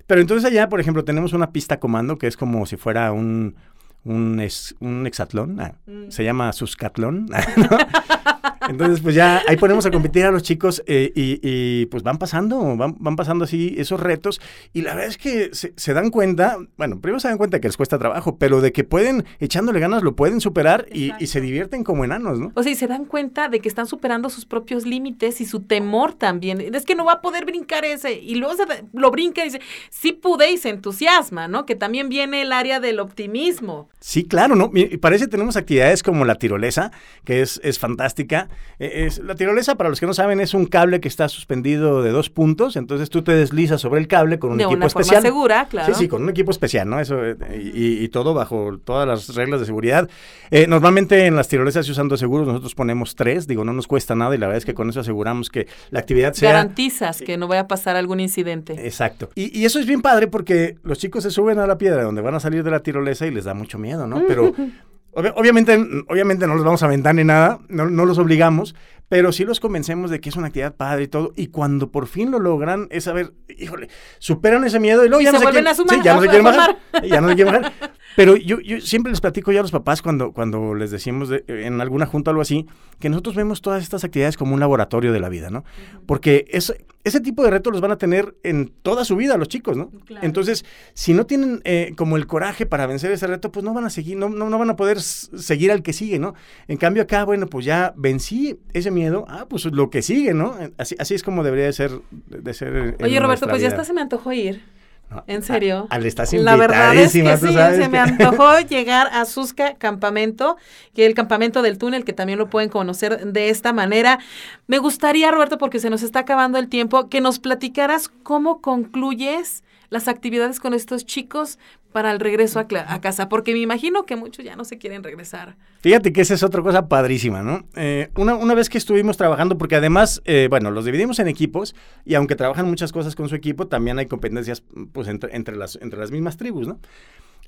Pero 0.05 0.19
entonces 0.19 0.43
allá, 0.43 0.67
por 0.67 0.81
ejemplo, 0.81 1.05
tenemos 1.05 1.31
una 1.31 1.53
pista 1.53 1.79
comando 1.79 2.17
que 2.17 2.27
es 2.27 2.35
como 2.35 2.65
si 2.65 2.75
fuera 2.75 3.13
un, 3.13 3.55
un, 4.03 4.41
es, 4.41 4.75
un 4.81 5.07
hexatlón, 5.07 5.57
ah, 5.61 5.75
mm. 5.85 6.09
se 6.09 6.25
llama 6.25 6.51
suscatlón. 6.51 7.27
¿no? 7.55 7.69
Entonces, 8.69 9.01
pues 9.01 9.15
ya 9.15 9.41
ahí 9.47 9.57
ponemos 9.57 9.85
a 9.85 9.91
competir 9.91 10.25
a 10.25 10.31
los 10.31 10.43
chicos 10.43 10.83
eh, 10.87 11.11
y, 11.15 11.39
y, 11.41 11.85
pues 11.87 12.03
van 12.03 12.17
pasando, 12.17 12.75
van, 12.77 12.95
van, 12.99 13.15
pasando 13.15 13.45
así 13.45 13.75
esos 13.77 13.99
retos 13.99 14.41
y 14.73 14.81
la 14.81 14.93
verdad 14.93 15.09
es 15.09 15.17
que 15.17 15.49
se, 15.53 15.73
se, 15.75 15.93
dan 15.93 16.09
cuenta, 16.09 16.57
bueno, 16.77 16.99
primero 16.99 17.19
se 17.19 17.27
dan 17.27 17.37
cuenta 17.37 17.59
que 17.59 17.67
les 17.67 17.77
cuesta 17.77 17.97
trabajo, 17.97 18.37
pero 18.37 18.61
de 18.61 18.71
que 18.71 18.83
pueden, 18.83 19.25
echándole 19.39 19.79
ganas, 19.79 20.03
lo 20.03 20.15
pueden 20.15 20.41
superar 20.41 20.85
y, 20.91 21.11
y, 21.19 21.27
se 21.27 21.41
divierten 21.41 21.83
como 21.83 22.03
enanos, 22.03 22.39
¿no? 22.39 22.51
O 22.55 22.63
sea, 22.63 22.71
y 22.71 22.75
se 22.75 22.87
dan 22.87 23.05
cuenta 23.05 23.49
de 23.49 23.59
que 23.59 23.69
están 23.69 23.87
superando 23.87 24.29
sus 24.29 24.45
propios 24.45 24.85
límites 24.85 25.41
y 25.41 25.45
su 25.45 25.61
temor 25.61 26.13
también. 26.13 26.61
Es 26.75 26.85
que 26.85 26.95
no 26.95 27.05
va 27.05 27.13
a 27.13 27.21
poder 27.21 27.45
brincar 27.45 27.85
ese 27.85 28.13
y 28.13 28.35
luego 28.35 28.55
se, 28.55 28.63
lo 28.93 29.11
brinca 29.11 29.41
y 29.41 29.45
dice, 29.45 29.61
sí 29.89 30.11
pude 30.13 30.51
y 30.51 30.57
se 30.57 30.69
entusiasma, 30.69 31.47
¿no? 31.47 31.65
Que 31.65 31.75
también 31.75 32.09
viene 32.09 32.41
el 32.41 32.51
área 32.51 32.79
del 32.79 32.99
optimismo. 32.99 33.89
Sí, 33.99 34.23
claro, 34.23 34.55
¿no? 34.55 34.71
Y 34.73 34.97
parece 34.97 35.25
que 35.25 35.31
tenemos 35.31 35.55
actividades 35.55 36.03
como 36.03 36.25
la 36.25 36.35
tirolesa, 36.35 36.91
que 37.23 37.41
es, 37.41 37.59
es 37.63 37.79
fantástica. 37.79 38.49
Es, 38.79 39.19
la 39.19 39.35
tirolesa, 39.35 39.75
para 39.75 39.89
los 39.89 39.99
que 39.99 40.05
no 40.05 40.13
saben, 40.13 40.39
es 40.39 40.53
un 40.53 40.65
cable 40.65 40.99
que 40.99 41.07
está 41.07 41.29
suspendido 41.29 42.03
de 42.03 42.11
dos 42.11 42.29
puntos, 42.29 42.75
entonces 42.75 43.09
tú 43.09 43.21
te 43.21 43.33
deslizas 43.33 43.81
sobre 43.81 44.01
el 44.01 44.07
cable 44.07 44.37
con 44.39 44.51
un 44.51 44.57
de 44.57 44.63
equipo 44.65 44.77
una 44.77 44.87
especial. 44.87 45.21
Forma 45.21 45.29
segura, 45.29 45.67
claro. 45.69 45.93
Sí, 45.93 46.03
sí, 46.03 46.07
con 46.07 46.23
un 46.23 46.29
equipo 46.29 46.51
especial, 46.51 46.89
¿no? 46.89 46.99
Eso, 46.99 47.23
eh, 47.23 47.35
y, 47.73 48.03
y, 48.03 48.09
todo 48.09 48.33
bajo 48.33 48.77
todas 48.83 49.07
las 49.07 49.33
reglas 49.35 49.59
de 49.59 49.65
seguridad. 49.65 50.09
Eh, 50.51 50.67
normalmente 50.67 51.25
en 51.25 51.35
las 51.35 51.47
tirolesas 51.47 51.85
se 51.85 51.91
usan 51.91 52.07
dos 52.07 52.19
seguros, 52.19 52.47
nosotros 52.47 52.75
ponemos 52.75 53.15
tres, 53.15 53.47
digo, 53.47 53.63
no 53.63 53.73
nos 53.73 53.87
cuesta 53.87 54.15
nada 54.15 54.35
y 54.35 54.37
la 54.37 54.47
verdad 54.47 54.57
es 54.57 54.65
que 54.65 54.73
con 54.73 54.89
eso 54.89 54.99
aseguramos 54.99 55.49
que 55.49 55.67
la 55.91 55.99
actividad 55.99 56.33
sea... 56.33 56.51
Garantizas 56.51 57.21
que 57.21 57.37
no 57.37 57.47
vaya 57.47 57.61
a 57.61 57.67
pasar 57.67 57.95
algún 57.95 58.19
incidente. 58.19 58.73
Exacto. 58.85 59.29
Y, 59.35 59.57
y 59.57 59.65
eso 59.65 59.79
es 59.79 59.85
bien 59.85 60.01
padre 60.01 60.27
porque 60.27 60.77
los 60.83 60.97
chicos 60.97 61.23
se 61.23 61.31
suben 61.31 61.59
a 61.59 61.67
la 61.67 61.77
piedra 61.77 62.03
donde 62.03 62.21
van 62.21 62.35
a 62.35 62.39
salir 62.39 62.63
de 62.63 62.71
la 62.71 62.81
tirolesa 62.81 63.25
y 63.25 63.31
les 63.31 63.45
da 63.45 63.53
mucho 63.53 63.77
miedo, 63.77 64.07
¿no? 64.07 64.23
Pero 64.27 64.53
obviamente, 65.15 65.73
obviamente 66.07 66.47
no 66.47 66.55
los 66.55 66.65
vamos 66.65 66.83
a 66.83 66.87
aventar 66.87 67.15
ni 67.15 67.23
nada, 67.23 67.59
no, 67.69 67.89
no, 67.89 68.05
los 68.05 68.17
obligamos, 68.17 68.75
pero 69.09 69.31
sí 69.31 69.45
los 69.45 69.59
convencemos 69.59 70.09
de 70.09 70.19
que 70.19 70.29
es 70.29 70.35
una 70.35 70.47
actividad 70.47 70.75
padre 70.75 71.03
y 71.03 71.07
todo. 71.07 71.33
Y 71.35 71.47
cuando 71.47 71.91
por 71.91 72.07
fin 72.07 72.31
lo 72.31 72.39
logran, 72.39 72.87
es 72.89 73.03
saber, 73.03 73.33
híjole, 73.57 73.89
superan 74.19 74.63
ese 74.63 74.79
miedo 74.79 75.05
y 75.05 75.09
luego 75.09 75.21
y 75.21 75.25
ya, 75.25 75.31
se 75.31 75.37
no 75.37 75.45
se 75.45 75.51
quieren, 75.51 75.67
a 75.67 75.75
sumar, 75.75 75.95
sí, 75.95 76.01
ya 76.03 76.13
no 76.13 76.19
a 76.19 76.21
se 76.23 76.27
quieren 76.27 76.43
bajar. 76.45 76.77
Ya 77.03 77.21
no 77.21 77.29
se 77.29 77.35
quieren 77.35 77.53
bajar. 77.53 77.73
Pero 78.15 78.35
yo, 78.37 78.59
yo 78.61 78.79
siempre 78.79 79.11
les 79.11 79.21
platico 79.21 79.51
ya 79.51 79.59
a 79.59 79.63
los 79.63 79.71
papás 79.71 80.01
cuando, 80.01 80.31
cuando 80.31 80.73
les 80.73 80.89
decimos 80.89 81.29
de, 81.29 81.43
en 81.47 81.81
alguna 81.81 82.05
junta 82.05 82.31
o 82.31 82.33
algo 82.33 82.41
así, 82.41 82.65
que 82.99 83.09
nosotros 83.09 83.35
vemos 83.35 83.61
todas 83.61 83.83
estas 83.83 84.03
actividades 84.03 84.37
como 84.37 84.53
un 84.53 84.59
laboratorio 84.59 85.11
de 85.11 85.19
la 85.19 85.27
vida, 85.27 85.49
¿no? 85.49 85.65
Porque 86.05 86.45
es, 86.49 86.73
ese 87.03 87.19
tipo 87.19 87.43
de 87.43 87.51
retos 87.51 87.73
los 87.73 87.81
van 87.81 87.91
a 87.91 87.97
tener 87.97 88.35
en 88.43 88.71
toda 88.81 89.03
su 89.03 89.15
vida 89.17 89.37
los 89.37 89.49
chicos, 89.49 89.75
¿no? 89.75 89.91
Claro. 90.05 90.25
Entonces, 90.25 90.65
si 90.93 91.13
no 91.13 91.25
tienen 91.25 91.61
eh, 91.65 91.93
como 91.97 92.15
el 92.15 92.25
coraje 92.25 92.65
para 92.65 92.87
vencer 92.87 93.11
ese 93.11 93.27
reto, 93.27 93.51
pues 93.51 93.65
no 93.65 93.73
van 93.73 93.85
a 93.85 93.89
seguir, 93.89 94.17
no, 94.17 94.29
no, 94.29 94.49
no 94.49 94.57
van 94.57 94.69
a 94.69 94.75
poder 94.77 95.01
seguir 95.01 95.71
al 95.71 95.83
que 95.83 95.91
sigue, 95.91 96.17
¿no? 96.17 96.35
En 96.67 96.77
cambio 96.77 97.03
acá, 97.03 97.25
bueno, 97.25 97.47
pues 97.47 97.65
ya 97.65 97.93
vencí 97.97 98.59
ese 98.73 98.91
miedo, 98.95 99.25
ah, 99.27 99.45
pues 99.47 99.65
lo 99.65 99.91
que 99.91 100.01
sigue, 100.01 100.33
¿no? 100.33 100.55
Así, 100.77 100.95
así 100.97 101.13
es 101.13 101.21
como 101.21 101.43
debería 101.43 101.65
de 101.65 101.73
ser. 101.73 101.91
De 102.11 102.53
ser 102.53 102.95
Oye, 103.03 103.19
Roberto, 103.19 103.45
pues 103.45 103.59
vida. 103.59 103.69
ya 103.69 103.75
hasta 103.75 103.83
se 103.85 103.93
me 103.93 104.01
antojó 104.01 104.33
ir. 104.33 104.63
No, 105.09 105.23
¿En 105.27 105.43
serio? 105.43 105.87
Al 105.91 106.05
estás 106.05 106.33
La 106.33 106.55
verdad 106.55 106.95
es 106.95 107.13
que 107.13 107.19
tú 107.37 107.47
sí, 107.47 107.53
sabes 107.53 107.75
se 107.77 107.83
que- 107.83 107.89
me 107.89 107.99
antojó 107.99 108.59
llegar 108.69 109.07
a 109.13 109.25
Susca 109.25 109.75
Campamento, 109.75 110.57
que 110.93 111.03
es 111.03 111.07
el 111.09 111.13
campamento 111.15 111.61
del 111.61 111.77
túnel, 111.77 112.03
que 112.05 112.13
también 112.13 112.39
lo 112.39 112.49
pueden 112.49 112.69
conocer 112.69 113.25
de 113.31 113.49
esta 113.49 113.71
manera. 113.71 114.19
Me 114.67 114.79
gustaría, 114.79 115.31
Roberto, 115.31 115.57
porque 115.57 115.79
se 115.79 115.89
nos 115.89 116.01
está 116.03 116.19
acabando 116.19 116.57
el 116.57 116.67
tiempo, 116.69 117.07
que 117.09 117.21
nos 117.21 117.39
platicaras 117.39 118.09
cómo 118.23 118.61
concluyes 118.61 119.63
las 119.89 120.07
actividades 120.07 120.59
con 120.59 120.73
estos 120.73 121.05
chicos 121.05 121.59
para 121.91 122.11
el 122.11 122.19
regreso 122.19 122.59
a, 122.59 122.65
a 122.93 122.99
casa, 122.99 123.29
porque 123.29 123.53
me 123.53 123.59
imagino 123.59 124.05
que 124.05 124.17
muchos 124.17 124.43
ya 124.43 124.57
no 124.57 124.65
se 124.65 124.77
quieren 124.77 125.01
regresar. 125.01 125.55
Fíjate 125.79 126.11
que 126.11 126.19
esa 126.19 126.33
es 126.33 126.43
otra 126.43 126.61
cosa 126.61 126.89
padrísima, 126.89 127.41
¿no? 127.41 127.63
Eh, 127.75 128.09
una, 128.17 128.35
una 128.35 128.53
vez 128.53 128.67
que 128.67 128.77
estuvimos 128.77 129.15
trabajando, 129.15 129.57
porque 129.57 129.77
además, 129.77 130.21
eh, 130.25 130.47
bueno, 130.49 130.71
los 130.71 130.83
dividimos 130.83 131.19
en 131.19 131.29
equipos 131.29 131.73
y 132.03 132.15
aunque 132.15 132.35
trabajan 132.35 132.67
muchas 132.67 132.91
cosas 132.91 133.15
con 133.15 133.29
su 133.29 133.35
equipo, 133.35 133.67
también 133.67 133.97
hay 133.97 134.07
competencias 134.07 134.61
pues 134.95 135.07
entre, 135.09 135.35
entre, 135.35 135.55
las, 135.55 135.77
entre 135.81 135.99
las 135.99 136.09
mismas 136.09 136.37
tribus, 136.37 136.67
¿no? 136.67 136.79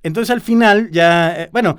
Entonces 0.04 0.30
al 0.30 0.42
final 0.42 0.92
ya, 0.92 1.44
eh, 1.44 1.50
bueno, 1.52 1.78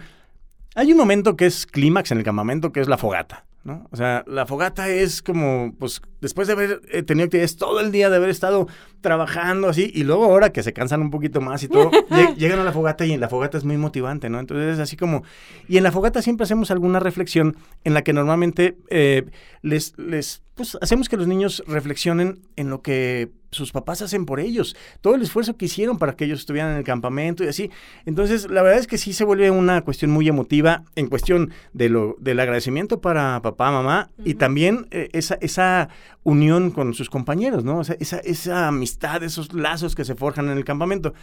hay 0.75 0.91
un 0.91 0.99
momento 0.99 1.37
que 1.37 1.47
es 1.47 1.67
clímax 1.67 2.11
en 2.11 2.19
el 2.19 2.25
campamento, 2.25 2.73
que 2.73 2.81
es 2.81 2.89
la 2.89 2.99
fogata, 2.99 3.45
¿no? 3.65 3.87
O 3.91 3.97
sea, 3.97 4.25
la 4.27 4.47
fogata 4.47 4.89
es 4.89 5.23
como, 5.23 5.75
pues, 5.79 6.01
después 6.21 6.47
de 6.49 6.55
haber 6.55 6.81
eh, 6.91 7.03
tenido 7.03 7.27
actividades 7.27 7.57
todo 7.57 7.81
el 7.81 7.91
día, 7.93 8.11
de 8.11 8.17
haber 8.17 8.31
estado 8.31 8.67
trabajando 9.01 9.69
así, 9.69 9.91
y 9.95 10.05
luego 10.05 10.25
ahora 10.25 10.51
que 10.51 10.63
se 10.63 10.73
cansan 10.73 11.01
un 11.01 11.11
poquito 11.11 11.41
más 11.41 11.63
y 11.63 11.69
todo, 11.69 11.91
lle- 12.11 12.35
llegan 12.37 12.59
a 12.61 12.65
la 12.65 12.73
fogata 12.73 13.05
y 13.07 13.13
en 13.13 13.21
la 13.21 13.29
fogata 13.29 13.59
es 13.59 13.65
muy 13.65 13.77
motivante, 13.77 14.29
¿no? 14.31 14.41
Entonces 14.41 14.75
es 14.75 14.79
así 14.81 14.97
como, 14.97 15.23
y 15.69 15.77
en 15.77 15.83
la 15.85 15.93
fogata 15.93 16.23
siempre 16.23 16.45
hacemos 16.45 16.71
alguna 16.71 16.99
reflexión 17.01 17.57
en 17.85 17.95
la 17.95 18.03
que 18.03 18.13
normalmente 18.13 18.77
eh, 18.91 19.25
les, 19.63 19.97
les, 19.99 20.43
pues, 20.55 20.77
hacemos 20.81 21.09
que 21.09 21.17
los 21.17 21.27
niños 21.27 21.63
reflexionen 21.67 22.41
en 22.57 22.71
lo 22.71 22.83
que 22.83 23.31
sus 23.51 23.73
papás 23.73 24.03
hacen 24.03 24.27
por 24.27 24.41
ellos, 24.41 24.77
todo 25.01 25.15
el 25.15 25.23
esfuerzo 25.23 25.57
que 25.57 25.67
hicieron 25.67 25.99
para 25.99 26.15
que 26.15 26.25
ellos 26.25 26.41
estuvieran 26.41 26.73
en 26.73 26.79
el 26.79 26.85
campamento 26.85 27.45
y 27.45 27.49
así. 27.49 27.71
Entonces, 28.05 28.51
la 28.51 28.63
verdad 28.63 28.79
es 28.79 28.87
que 28.87 28.99
sí 28.99 29.13
se 29.13 29.25
vuelve 29.25 29.51
una 29.51 29.83
cuestión 29.83 30.11
muy 30.11 30.29
emotiva 30.29 30.85
en 30.97 31.09
cuestión 31.09 31.53
de 31.73 31.89
lo, 31.89 32.17
del 32.19 32.41
agradecimiento 32.41 33.01
para 33.01 33.41
papá, 33.43 33.71
mamá 33.71 34.11
y 34.25 34.35
también 34.35 34.87
eh, 34.91 35.09
esa, 35.13 35.39
esa 35.41 35.89
unión 36.23 36.71
con 36.71 36.95
sus 36.95 37.09
compañeros, 37.11 37.65
¿no? 37.65 37.79
O 37.79 37.85
sea, 37.85 37.97
esa, 38.01 38.19
esa 38.19 38.69
amistad, 38.69 39.23
esos 39.23 39.53
lazos 39.53 39.95
que 39.95 40.05
se 40.05 40.15
forjan 40.15 40.49
en 40.51 40.59
el 40.59 40.65
campamento. 40.65 41.15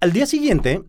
Al 0.00 0.12
día 0.12 0.26
siguiente, 0.26 0.82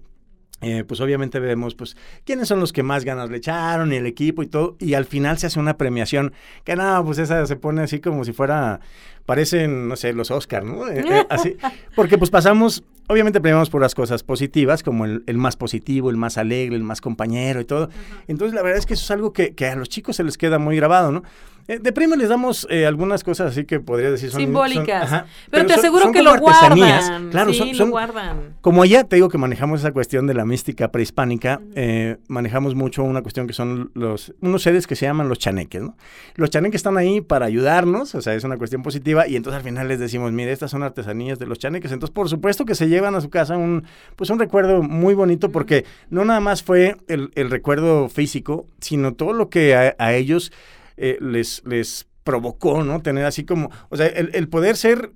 eh, 0.63 0.83
pues 0.87 1.01
obviamente 1.01 1.39
vemos 1.39 1.73
pues 1.73 1.97
quiénes 2.23 2.47
son 2.47 2.59
los 2.59 2.71
que 2.71 2.83
más 2.83 3.03
ganas 3.03 3.31
le 3.31 3.37
echaron 3.37 3.91
y 3.91 3.95
el 3.95 4.05
equipo 4.05 4.43
y 4.43 4.47
todo 4.47 4.75
y 4.77 4.93
al 4.93 5.05
final 5.05 5.39
se 5.39 5.47
hace 5.47 5.59
una 5.59 5.75
premiación 5.75 6.33
que 6.63 6.75
nada 6.75 7.03
pues 7.03 7.17
esa 7.17 7.43
se 7.47 7.55
pone 7.55 7.81
así 7.81 7.99
como 7.99 8.23
si 8.25 8.31
fuera 8.31 8.79
parecen 9.25 9.87
no 9.87 9.95
sé 9.95 10.13
los 10.13 10.31
Oscar 10.31 10.63
no 10.63 10.87
Eh, 10.87 11.03
eh, 11.07 11.25
así 11.29 11.57
porque 11.95 12.17
pues 12.17 12.29
pasamos 12.29 12.83
obviamente 13.07 13.41
premiamos 13.41 13.69
por 13.69 13.81
las 13.81 13.95
cosas 13.95 14.23
positivas 14.23 14.83
como 14.83 15.05
el, 15.05 15.23
el 15.27 15.37
más 15.37 15.55
positivo 15.57 16.09
el 16.09 16.17
más 16.17 16.37
alegre 16.37 16.75
el 16.75 16.83
más 16.83 17.01
compañero 17.01 17.61
y 17.61 17.65
todo 17.65 17.89
entonces 18.27 18.53
la 18.55 18.61
verdad 18.61 18.79
es 18.79 18.85
que 18.85 18.93
eso 18.95 19.03
es 19.03 19.11
algo 19.11 19.33
que, 19.33 19.53
que 19.53 19.67
a 19.67 19.75
los 19.75 19.89
chicos 19.89 20.15
se 20.15 20.23
les 20.23 20.37
queda 20.37 20.59
muy 20.59 20.75
grabado 20.75 21.11
no 21.11 21.23
Eh, 21.67 21.77
de 21.77 21.91
premio 21.93 22.17
les 22.17 22.27
damos 22.27 22.65
eh, 22.71 22.87
algunas 22.87 23.23
cosas 23.23 23.51
así 23.51 23.65
que 23.65 23.79
podría 23.79 24.09
decir 24.09 24.31
son 24.31 24.41
Simbólicas. 24.41 25.07
son- 25.09 25.19
ajá, 25.19 25.25
pero, 25.51 25.67
te 25.67 25.73
aseguro 25.75 26.05
son 26.05 26.11
que 26.11 26.23
lo 26.23 26.35
guardan. 26.39 27.29
claro 27.29 27.53
sí, 27.53 27.75
son, 27.75 27.87
lo 27.87 27.91
guardan. 27.91 28.55
como 28.61 28.81
allá 28.81 29.03
te 29.03 29.17
digo 29.17 29.29
que 29.29 29.37
manejamos 29.37 29.81
esa 29.81 29.91
cuestión 29.91 30.25
de 30.25 30.33
la 30.33 30.43
mística 30.43 30.91
prehispánica, 30.91 31.61
eh, 31.75 32.17
manejamos 32.27 32.73
mucho 32.73 33.03
una 33.03 33.21
cuestión 33.21 33.45
que 33.45 33.53
son 33.53 33.91
los 33.93 34.33
unos 34.41 34.63
seres 34.63 34.87
que 34.87 34.95
se 34.95 35.05
llaman 35.05 35.29
los 35.29 35.37
chaneques, 35.37 35.81
¿no? 35.83 35.95
Los 36.35 36.49
chaneques 36.49 36.79
están 36.79 36.97
ahí 36.97 37.21
para 37.21 37.45
ayudarnos, 37.45 38.15
o 38.15 38.21
sea, 38.21 38.33
es 38.33 38.43
una 38.43 38.57
cuestión 38.57 38.81
positiva, 38.81 39.10
y 39.27 39.35
entonces 39.35 39.57
al 39.57 39.63
final 39.63 39.87
les 39.87 39.99
decimos, 39.99 40.31
mire, 40.31 40.51
estas 40.51 40.71
son 40.71 40.83
artesanías 40.83 41.39
de 41.39 41.45
los 41.45 41.59
chaneques. 41.59 41.91
Entonces, 41.91 42.13
por 42.13 42.29
supuesto 42.29 42.65
que 42.65 42.75
se 42.75 42.87
llevan 42.87 43.15
a 43.15 43.21
su 43.21 43.29
casa 43.29 43.57
un, 43.57 43.85
pues 44.15 44.29
un 44.29 44.39
recuerdo 44.39 44.81
muy 44.81 45.13
bonito, 45.13 45.51
porque 45.51 45.85
no 46.09 46.25
nada 46.25 46.39
más 46.39 46.63
fue 46.63 46.97
el, 47.07 47.31
el 47.35 47.49
recuerdo 47.49 48.09
físico, 48.09 48.67
sino 48.79 49.13
todo 49.13 49.33
lo 49.33 49.49
que 49.49 49.75
a, 49.75 49.95
a 49.97 50.13
ellos 50.13 50.51
eh, 50.97 51.17
les, 51.21 51.63
les 51.65 52.07
provocó, 52.23 52.83
¿no? 52.83 53.01
Tener 53.01 53.25
así 53.25 53.45
como, 53.45 53.71
o 53.89 53.97
sea, 53.97 54.07
el, 54.07 54.29
el 54.33 54.47
poder 54.47 54.77
ser 54.77 55.11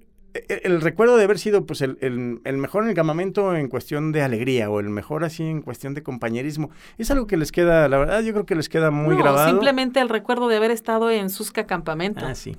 el, 0.50 0.74
el 0.74 0.82
recuerdo 0.82 1.18
de 1.18 1.24
haber 1.24 1.40
sido 1.40 1.66
pues 1.66 1.82
el, 1.82 1.98
el- 2.02 2.40
el 2.44 2.58
mejor 2.58 2.84
en 2.84 2.90
el 2.90 2.96
campamento 2.96 3.56
en 3.56 3.68
cuestión 3.68 4.12
de 4.12 4.22
alegría 4.22 4.70
o 4.70 4.80
el 4.80 4.90
mejor 4.90 5.24
así 5.24 5.44
en 5.44 5.62
cuestión 5.62 5.94
de 5.94 6.04
compañerismo 6.04 6.70
es 6.98 7.10
algo 7.12 7.28
que 7.28 7.38
les 7.38 7.52
queda 7.52 7.88
la 7.90 7.98
verdad 7.98 8.22
yo 8.22 8.34
creo 8.34 8.46
que 8.46 8.56
les 8.56 8.70
queda 8.70 8.92
muy 8.92 9.16
no, 9.16 9.22
grabado 9.24 9.50
simplemente 9.50 10.00
el 10.00 10.10
recuerdo 10.10 10.48
de 10.48 10.58
haber 10.58 10.72
estado 10.72 11.10
en 11.12 11.30
Susca 11.30 11.66
Campamento, 11.66 12.26
ah 12.26 12.36
sí 12.36 12.58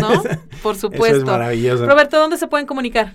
¿no? 0.00 0.22
Por 0.62 0.74
eso 0.76 0.88
supuesto. 0.90 1.18
es 1.18 1.24
maravilloso 1.24 1.86
Roberto, 1.86 2.18
¿dónde 2.18 2.36
se 2.38 2.46
pueden 2.48 2.66
comunicar? 2.66 3.14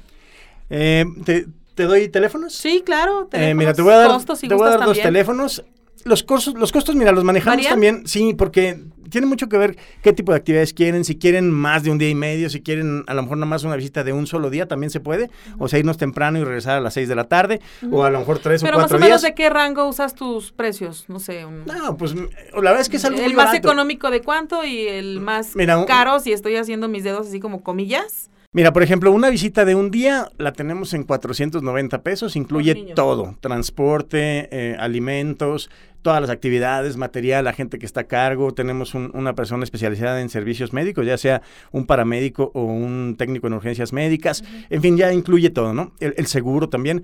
Eh, 0.69 1.05
¿te, 1.25 1.45
te 1.75 1.83
doy 1.83 2.09
teléfonos 2.09 2.53
Sí, 2.53 2.83
claro. 2.85 3.29
Eh, 3.31 3.53
mira 3.53 3.73
te 3.73 3.81
voy 3.81 3.93
a 3.93 3.97
dar 3.97 4.23
te 4.23 4.53
voy 4.55 4.67
a 4.67 4.71
dar 4.71 4.85
dos 4.85 4.99
teléfonos 4.99 5.63
Los 6.03 6.23
costos, 6.23 6.53
los 6.53 6.71
costos, 6.71 6.95
mira, 6.95 7.11
los 7.11 7.23
manejamos 7.23 7.57
¿Varían? 7.57 7.71
también, 7.71 8.07
sí, 8.07 8.33
porque 8.33 8.79
tiene 9.07 9.27
mucho 9.27 9.49
que 9.49 9.57
ver 9.57 9.77
qué 10.01 10.13
tipo 10.13 10.31
de 10.31 10.37
actividades 10.37 10.73
quieren, 10.73 11.03
si 11.05 11.17
quieren 11.17 11.49
más 11.51 11.83
de 11.83 11.91
un 11.91 11.97
día 11.97 12.09
y 12.09 12.15
medio, 12.15 12.49
si 12.49 12.61
quieren 12.61 13.03
a 13.07 13.13
lo 13.13 13.23
mejor 13.23 13.37
nada 13.37 13.49
más 13.49 13.63
una 13.63 13.75
visita 13.75 14.03
de 14.03 14.13
un 14.13 14.27
solo 14.27 14.49
día, 14.49 14.67
también 14.67 14.89
se 14.89 14.99
puede, 14.99 15.29
o 15.57 15.67
sea, 15.67 15.79
irnos 15.79 15.97
temprano 15.97 16.39
y 16.39 16.43
regresar 16.43 16.77
a 16.77 16.81
las 16.81 16.93
6 16.93 17.07
de 17.09 17.15
la 17.15 17.25
tarde, 17.25 17.61
o 17.91 18.03
a 18.03 18.09
lo 18.09 18.19
mejor 18.19 18.39
tres 18.39 18.61
Pero 18.61 18.77
o 18.77 18.79
más 18.79 18.85
o 18.85 18.89
cuatro 18.89 19.05
menos 19.05 19.21
días. 19.21 19.31
de 19.31 19.35
qué 19.35 19.49
rango 19.49 19.87
usas 19.87 20.15
tus 20.15 20.51
precios, 20.51 21.05
no 21.07 21.19
sé. 21.19 21.45
un- 21.45 21.65
No, 21.65 21.97
pues 21.97 22.13
la 22.15 22.25
verdad 22.61 22.81
es 22.81 22.89
que 22.89 22.97
es 22.97 23.05
algo 23.05 23.17
el 23.19 23.25
muy 23.25 23.33
más 23.35 23.45
barato. 23.47 23.67
económico 23.67 24.09
de 24.11 24.21
cuánto 24.21 24.63
y 24.63 24.87
el 24.87 25.19
más 25.19 25.55
Mira, 25.55 25.77
un- 25.77 25.85
caro, 25.85 26.19
si 26.19 26.31
estoy 26.33 26.55
haciendo 26.55 26.87
mis 26.87 27.03
dedos 27.03 27.27
así 27.27 27.39
como 27.39 27.63
comillas. 27.63 28.29
Mira, 28.53 28.73
por 28.73 28.81
ejemplo, 28.81 29.11
una 29.11 29.29
visita 29.29 29.65
de 29.65 29.75
un 29.75 29.91
día 29.91 30.29
la 30.37 30.51
tenemos 30.53 30.93
en 30.93 31.03
490 31.03 32.01
pesos, 32.01 32.35
incluye 32.35 32.73
todo, 32.95 33.35
transporte, 33.39 34.47
eh, 34.51 34.75
alimentos, 34.79 35.69
todas 36.01 36.21
las 36.21 36.29
actividades, 36.29 36.95
material, 36.97 37.43
la 37.45 37.53
gente 37.53 37.77
que 37.77 37.85
está 37.85 38.01
a 38.01 38.03
cargo, 38.05 38.53
tenemos 38.53 38.95
un- 38.95 39.11
una 39.13 39.35
persona 39.35 39.63
especializada 39.63 40.21
en 40.21 40.29
servicios 40.29 40.71
médicos, 40.73 41.05
ya 41.05 41.17
sea 41.17 41.41
un 41.71 41.85
paramédico 41.85 42.51
o 42.55 42.63
un 42.63 43.15
técnico 43.17 43.47
en 43.47 43.53
urgencias 43.53 43.91
médicas, 43.93 44.43
en 44.69 44.81
fin, 44.81 44.97
ya 44.97 45.11
incluye 45.13 45.49
todo, 45.49 45.73
¿no? 45.73 45.91
El, 45.99 46.13
el 46.17 46.25
seguro 46.27 46.69
también, 46.69 47.03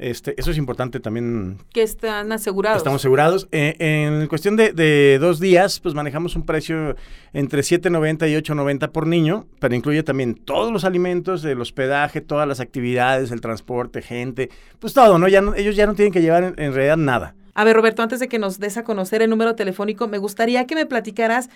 este, 0.00 0.34
eso 0.40 0.50
es 0.50 0.56
importante 0.58 0.98
también 1.00 1.58
Que 1.72 1.82
están 1.82 2.32
asegurados. 2.32 2.78
Estamos 2.78 3.00
asegurados. 3.02 3.48
Eh, 3.52 3.76
en 3.78 4.26
cuestión 4.26 4.56
de, 4.56 4.72
de 4.72 5.18
dos 5.20 5.38
días, 5.40 5.78
pues 5.80 5.94
manejamos 5.94 6.34
un 6.36 6.44
precio 6.46 6.96
entre 7.32 7.60
7.90 7.62 8.28
y 8.30 8.34
8.90 8.34 8.90
por 8.90 9.06
niño, 9.06 9.46
pero 9.60 9.74
incluye 9.74 10.02
también 10.02 10.34
todos 10.34 10.72
los 10.72 10.84
alimentos, 10.84 11.44
el 11.44 11.60
hospedaje, 11.60 12.20
todas 12.20 12.48
las 12.48 12.60
actividades, 12.60 13.30
el 13.30 13.40
transporte, 13.40 14.02
gente, 14.02 14.50
pues 14.78 14.92
todo, 14.94 15.18
¿no? 15.18 15.28
Ya 15.28 15.40
no- 15.42 15.54
ellos 15.54 15.76
ya 15.76 15.86
no 15.86 15.94
tienen 15.94 16.12
que 16.12 16.22
llevar 16.22 16.42
en, 16.44 16.54
en 16.58 16.72
realidad 16.74 16.96
nada. 16.96 17.34
A 17.54 17.64
ver, 17.64 17.76
Roberto, 17.76 18.02
antes 18.02 18.20
de 18.20 18.28
que 18.28 18.38
nos 18.38 18.58
des 18.58 18.76
a 18.78 18.84
conocer 18.84 19.22
el 19.22 19.28
número 19.30 19.54
telefónico, 19.54 20.08
me 20.08 20.18
gustaría 20.18 20.66
que 20.66 20.74
me 20.74 20.86
platicaras 20.86 21.50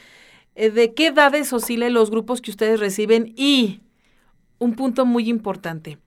eh, 0.54 0.70
de 0.70 0.92
qué 0.92 1.06
edades 1.08 1.52
oscilan 1.52 1.94
los 1.94 2.10
grupos 2.10 2.40
que 2.40 2.50
ustedes 2.50 2.78
reciben 2.80 3.32
y 3.36 3.80
un 4.58 4.74
punto 4.74 5.06
muy 5.06 5.28
importante. 5.28 5.98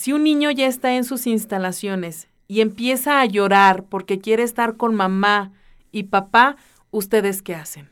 Si 0.00 0.14
un 0.14 0.24
niño 0.24 0.50
ya 0.50 0.66
está 0.66 0.94
en 0.94 1.04
sus 1.04 1.26
instalaciones 1.26 2.26
y 2.48 2.62
empieza 2.62 3.20
a 3.20 3.26
llorar 3.26 3.84
porque 3.84 4.18
quiere 4.18 4.42
estar 4.44 4.78
con 4.78 4.94
mamá 4.94 5.52
y 5.92 6.04
papá, 6.04 6.56
¿ustedes 6.90 7.42
qué 7.42 7.54
hacen? 7.54 7.90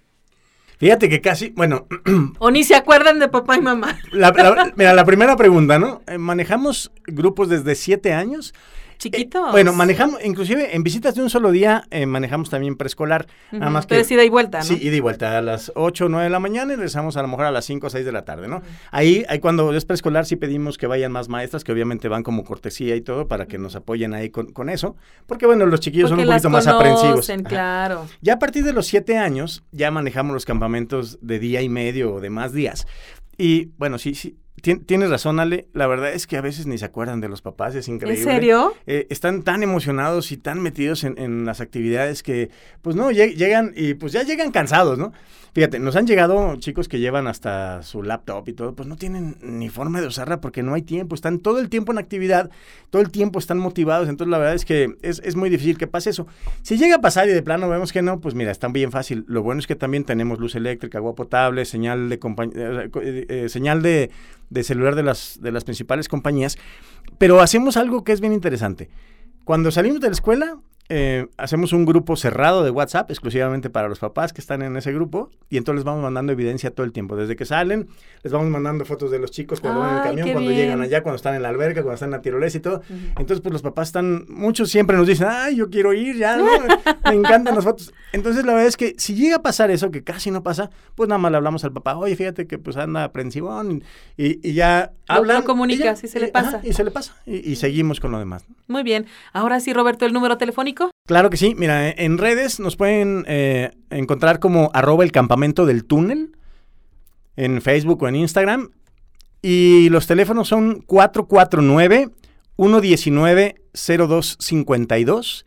Fíjate 0.78 1.10
que 1.10 1.20
casi, 1.20 1.50
bueno, 1.50 1.86
O 2.38 2.50
ni 2.50 2.64
se 2.64 2.76
acuerdan 2.76 3.18
de 3.18 3.28
papá 3.28 3.58
y 3.58 3.60
mamá. 3.60 3.98
la, 4.10 4.30
la- 4.30 4.72
mira, 4.74 4.94
la 4.94 5.04
primera 5.04 5.36
pregunta, 5.36 5.78
¿no? 5.78 6.00
Eh, 6.06 6.16
manejamos 6.16 6.90
grupos 7.06 7.50
desde 7.50 7.74
7 7.74 8.14
años. 8.14 8.54
Chiquitos. 8.98 9.48
Eh, 9.48 9.52
bueno, 9.52 9.72
manejamos, 9.72 10.22
inclusive 10.24 10.74
en 10.74 10.82
visitas 10.82 11.14
de 11.14 11.22
un 11.22 11.30
solo 11.30 11.50
día, 11.52 11.84
eh, 11.90 12.04
manejamos 12.06 12.50
también 12.50 12.76
preescolar. 12.76 13.26
Nada 13.52 13.66
Ujú, 13.66 13.72
más 13.72 13.86
que 13.86 13.90
pero 13.90 14.00
es 14.02 14.10
ida 14.10 14.24
y 14.24 14.28
vuelta, 14.28 14.58
¿no? 14.58 14.64
Sí, 14.64 14.78
ida 14.80 14.96
y 14.96 15.00
vuelta 15.00 15.38
a 15.38 15.42
las 15.42 15.72
8 15.76 16.06
o 16.06 16.08
9 16.08 16.24
de 16.24 16.30
la 16.30 16.40
mañana 16.40 16.72
y 16.72 16.76
regresamos 16.76 17.16
a 17.16 17.22
lo 17.22 17.28
mejor 17.28 17.44
a 17.46 17.50
las 17.50 17.64
5 17.64 17.86
o 17.86 17.90
6 17.90 18.04
de 18.04 18.12
la 18.12 18.24
tarde, 18.24 18.48
¿no? 18.48 18.60
Ahí, 18.90 19.24
ahí 19.28 19.38
cuando 19.38 19.72
es 19.72 19.84
preescolar 19.84 20.26
sí 20.26 20.36
pedimos 20.36 20.78
que 20.78 20.86
vayan 20.86 21.12
más 21.12 21.28
maestras, 21.28 21.64
que 21.64 21.72
obviamente 21.72 22.08
van 22.08 22.22
como 22.22 22.44
cortesía 22.44 22.96
y 22.96 23.00
todo, 23.00 23.28
para 23.28 23.46
que 23.46 23.56
nos 23.58 23.76
apoyen 23.76 24.14
ahí 24.14 24.30
con, 24.30 24.52
con 24.52 24.68
eso, 24.68 24.96
porque 25.26 25.46
bueno, 25.46 25.64
los 25.66 25.80
chiquillos 25.80 26.10
Porque 26.10 26.24
son 26.24 26.28
un 26.28 26.34
poquito 26.34 26.50
más 26.50 26.66
aprensivos. 26.66 27.30
Ajá. 27.30 27.42
claro. 27.44 28.06
Ya 28.20 28.34
a 28.34 28.38
partir 28.38 28.64
de 28.64 28.72
los 28.72 28.86
7 28.86 29.16
años, 29.16 29.62
ya 29.72 29.90
manejamos 29.90 30.34
los 30.34 30.44
campamentos 30.44 31.18
de 31.22 31.38
día 31.38 31.62
y 31.62 31.68
medio 31.68 32.14
o 32.14 32.20
de 32.20 32.30
más 32.30 32.52
días. 32.52 32.86
Y 33.36 33.66
bueno, 33.78 33.98
sí, 33.98 34.14
sí, 34.14 34.36
tien- 34.62 34.84
tienes 34.84 35.10
razón, 35.10 35.40
Ale, 35.40 35.66
la 35.72 35.86
verdad 35.86 36.12
es 36.12 36.26
que 36.26 36.36
a 36.36 36.40
veces 36.40 36.66
ni 36.66 36.78
se 36.78 36.84
acuerdan 36.84 37.20
de 37.20 37.28
los 37.28 37.42
papás, 37.42 37.74
es 37.74 37.88
increíble. 37.88 38.20
¿En 38.20 38.28
serio? 38.28 38.74
Eh, 38.86 39.06
están 39.10 39.42
tan 39.42 39.62
emocionados 39.62 40.32
y 40.32 40.36
tan 40.36 40.60
metidos 40.60 41.04
en, 41.04 41.18
en 41.18 41.44
las 41.44 41.60
actividades 41.60 42.22
que, 42.22 42.50
pues 42.82 42.96
no, 42.96 43.10
lleg- 43.10 43.34
llegan 43.34 43.72
y 43.76 43.94
pues 43.94 44.12
ya 44.12 44.22
llegan 44.22 44.50
cansados, 44.50 44.98
¿no? 44.98 45.12
Fíjate, 45.54 45.78
nos 45.80 45.96
han 45.96 46.06
llegado 46.06 46.54
chicos 46.56 46.88
que 46.88 47.00
llevan 47.00 47.26
hasta 47.26 47.82
su 47.82 48.02
laptop 48.02 48.46
y 48.48 48.52
todo, 48.52 48.74
pues 48.74 48.86
no 48.86 48.96
tienen 48.96 49.36
ni 49.42 49.70
forma 49.70 50.00
de 50.00 50.06
usarla 50.06 50.40
porque 50.40 50.62
no 50.62 50.74
hay 50.74 50.82
tiempo, 50.82 51.14
están 51.14 51.38
todo 51.40 51.58
el 51.58 51.68
tiempo 51.68 51.90
en 51.90 51.98
actividad, 51.98 52.50
todo 52.90 53.02
el 53.02 53.10
tiempo 53.10 53.38
están 53.38 53.58
motivados, 53.58 54.08
entonces 54.08 54.30
la 54.30 54.38
verdad 54.38 54.54
es 54.54 54.64
que 54.64 54.94
es, 55.02 55.20
es 55.24 55.34
muy 55.36 55.48
difícil 55.50 55.76
que 55.78 55.86
pase 55.86 56.10
eso. 56.10 56.26
Si 56.62 56.76
llega 56.76 56.96
a 56.96 57.00
pasar 57.00 57.28
y 57.28 57.32
de 57.32 57.42
plano 57.42 57.68
vemos 57.68 57.92
que 57.92 58.02
no, 58.02 58.20
pues 58.20 58.34
mira, 58.34 58.52
está 58.52 58.68
bien 58.68 58.92
fácil. 58.92 59.24
Lo 59.26 59.42
bueno 59.42 59.58
es 59.58 59.66
que 59.66 59.74
también 59.74 60.04
tenemos 60.04 60.38
luz 60.38 60.54
eléctrica, 60.54 60.98
agua 60.98 61.14
potable, 61.14 61.64
señal 61.64 62.08
de, 62.10 62.16
eh, 62.16 62.90
eh, 63.02 63.26
eh, 63.28 63.48
señal 63.48 63.82
de, 63.82 64.10
de 64.50 64.64
celular 64.64 64.94
de 64.94 65.02
las, 65.02 65.38
de 65.40 65.52
las 65.52 65.64
principales 65.64 66.08
compañías, 66.08 66.58
pero 67.18 67.40
hacemos 67.40 67.76
algo 67.76 68.04
que 68.04 68.12
es 68.12 68.20
bien 68.20 68.32
interesante. 68.32 68.90
Cuando 69.44 69.70
salimos 69.70 70.00
de 70.00 70.08
la 70.08 70.14
escuela, 70.14 70.58
eh, 70.90 71.26
hacemos 71.36 71.72
un 71.72 71.84
grupo 71.84 72.16
cerrado 72.16 72.64
de 72.64 72.70
WhatsApp 72.70 73.10
exclusivamente 73.10 73.68
para 73.70 73.88
los 73.88 73.98
papás 73.98 74.32
que 74.32 74.40
están 74.40 74.62
en 74.62 74.76
ese 74.76 74.92
grupo 74.92 75.30
y 75.50 75.56
entonces 75.58 75.80
les 75.80 75.84
vamos 75.84 76.02
mandando 76.02 76.32
evidencia 76.32 76.70
todo 76.70 76.84
el 76.86 76.92
tiempo. 76.92 77.14
Desde 77.16 77.36
que 77.36 77.44
salen, 77.44 77.88
les 78.22 78.32
vamos 78.32 78.48
mandando 78.48 78.84
fotos 78.84 79.10
de 79.10 79.18
los 79.18 79.30
chicos 79.30 79.60
cuando 79.60 79.80
van 79.80 79.90
en 79.90 79.96
el 79.96 80.02
camión, 80.02 80.32
cuando 80.32 80.50
bien. 80.50 80.62
llegan 80.62 80.80
allá, 80.80 81.02
cuando 81.02 81.16
están 81.16 81.34
en 81.34 81.42
la 81.42 81.50
alberca, 81.50 81.82
cuando 81.82 81.94
están 81.94 82.08
en 82.08 82.12
la 82.12 82.22
tirolesa 82.22 82.56
y 82.56 82.60
todo. 82.60 82.82
Entonces, 83.18 83.40
pues 83.40 83.52
los 83.52 83.62
papás 83.62 83.88
están, 83.88 84.24
muchos 84.28 84.70
siempre 84.70 84.96
nos 84.96 85.06
dicen, 85.06 85.26
ay, 85.30 85.56
yo 85.56 85.68
quiero 85.68 85.92
ir, 85.92 86.16
ya, 86.16 86.36
¿no? 86.36 86.46
me 87.04 87.14
encantan 87.14 87.54
las 87.54 87.64
fotos. 87.64 87.92
Entonces, 88.12 88.46
la 88.46 88.52
verdad 88.54 88.68
es 88.68 88.76
que 88.76 88.94
si 88.96 89.14
llega 89.14 89.36
a 89.36 89.42
pasar 89.42 89.70
eso, 89.70 89.90
que 89.90 90.02
casi 90.02 90.30
no 90.30 90.42
pasa, 90.42 90.70
pues 90.94 91.08
nada 91.08 91.18
más 91.18 91.30
le 91.30 91.36
hablamos 91.36 91.64
al 91.64 91.72
papá, 91.72 91.96
oye, 91.96 92.16
fíjate 92.16 92.46
que 92.46 92.58
pues 92.58 92.76
anda 92.78 93.04
aprensivón 93.04 93.82
y, 94.16 94.46
y 94.48 94.54
ya 94.54 94.92
Lo- 95.08 95.14
hablan. 95.16 95.36
lo 95.40 95.44
comunicas 95.44 96.00
ya, 96.00 96.06
y 96.06 96.10
se 96.10 96.18
le 96.20 96.26
ajá, 96.26 96.32
pasa. 96.32 96.60
y 96.62 96.72
se 96.72 96.84
le 96.84 96.90
pasa. 96.90 97.14
Y, 97.26 97.50
y 97.50 97.56
seguimos 97.56 98.00
con 98.00 98.10
lo 98.10 98.18
demás. 98.18 98.44
Muy 98.68 98.82
bien. 98.82 99.06
Ahora 99.32 99.60
sí, 99.60 99.72
Roberto, 99.72 100.06
el 100.06 100.12
número 100.12 100.38
telefónico. 100.38 100.77
Claro 101.08 101.30
que 101.30 101.36
sí. 101.38 101.54
Mira, 101.56 101.88
en 101.90 102.18
redes 102.18 102.60
nos 102.60 102.76
pueden 102.76 103.24
eh, 103.26 103.70
encontrar 103.90 104.38
como 104.40 104.70
arroba 104.74 105.02
el 105.04 105.10
campamento 105.10 105.64
del 105.66 105.84
túnel 105.86 106.36
en 107.36 107.62
Facebook 107.62 108.02
o 108.02 108.08
en 108.08 108.16
Instagram. 108.16 108.68
Y 109.40 109.88
los 109.88 110.06
teléfonos 110.06 110.48
son 110.48 110.82
449-119-0252. 114.06 115.44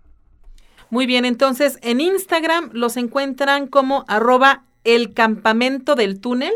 Muy 0.89 1.06
bien, 1.06 1.25
entonces 1.25 1.78
en 1.82 2.02
Instagram 2.02 2.71
los 2.73 2.97
encuentran 2.97 3.67
como 3.67 4.06
arroba 4.08 4.63
el 4.84 5.13
campamento 5.13 5.95
del 5.95 6.19
túnel 6.19 6.54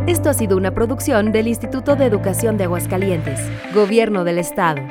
Esto 0.06 0.30
ha 0.30 0.34
sido 0.34 0.56
una 0.56 0.72
producción 0.72 1.30
del 1.30 1.46
Instituto 1.46 1.94
de 1.94 2.06
Educación 2.06 2.56
de 2.56 2.64
Aguascalientes, 2.64 3.38
Gobierno 3.72 4.24
del 4.24 4.38
Estado. 4.38 4.82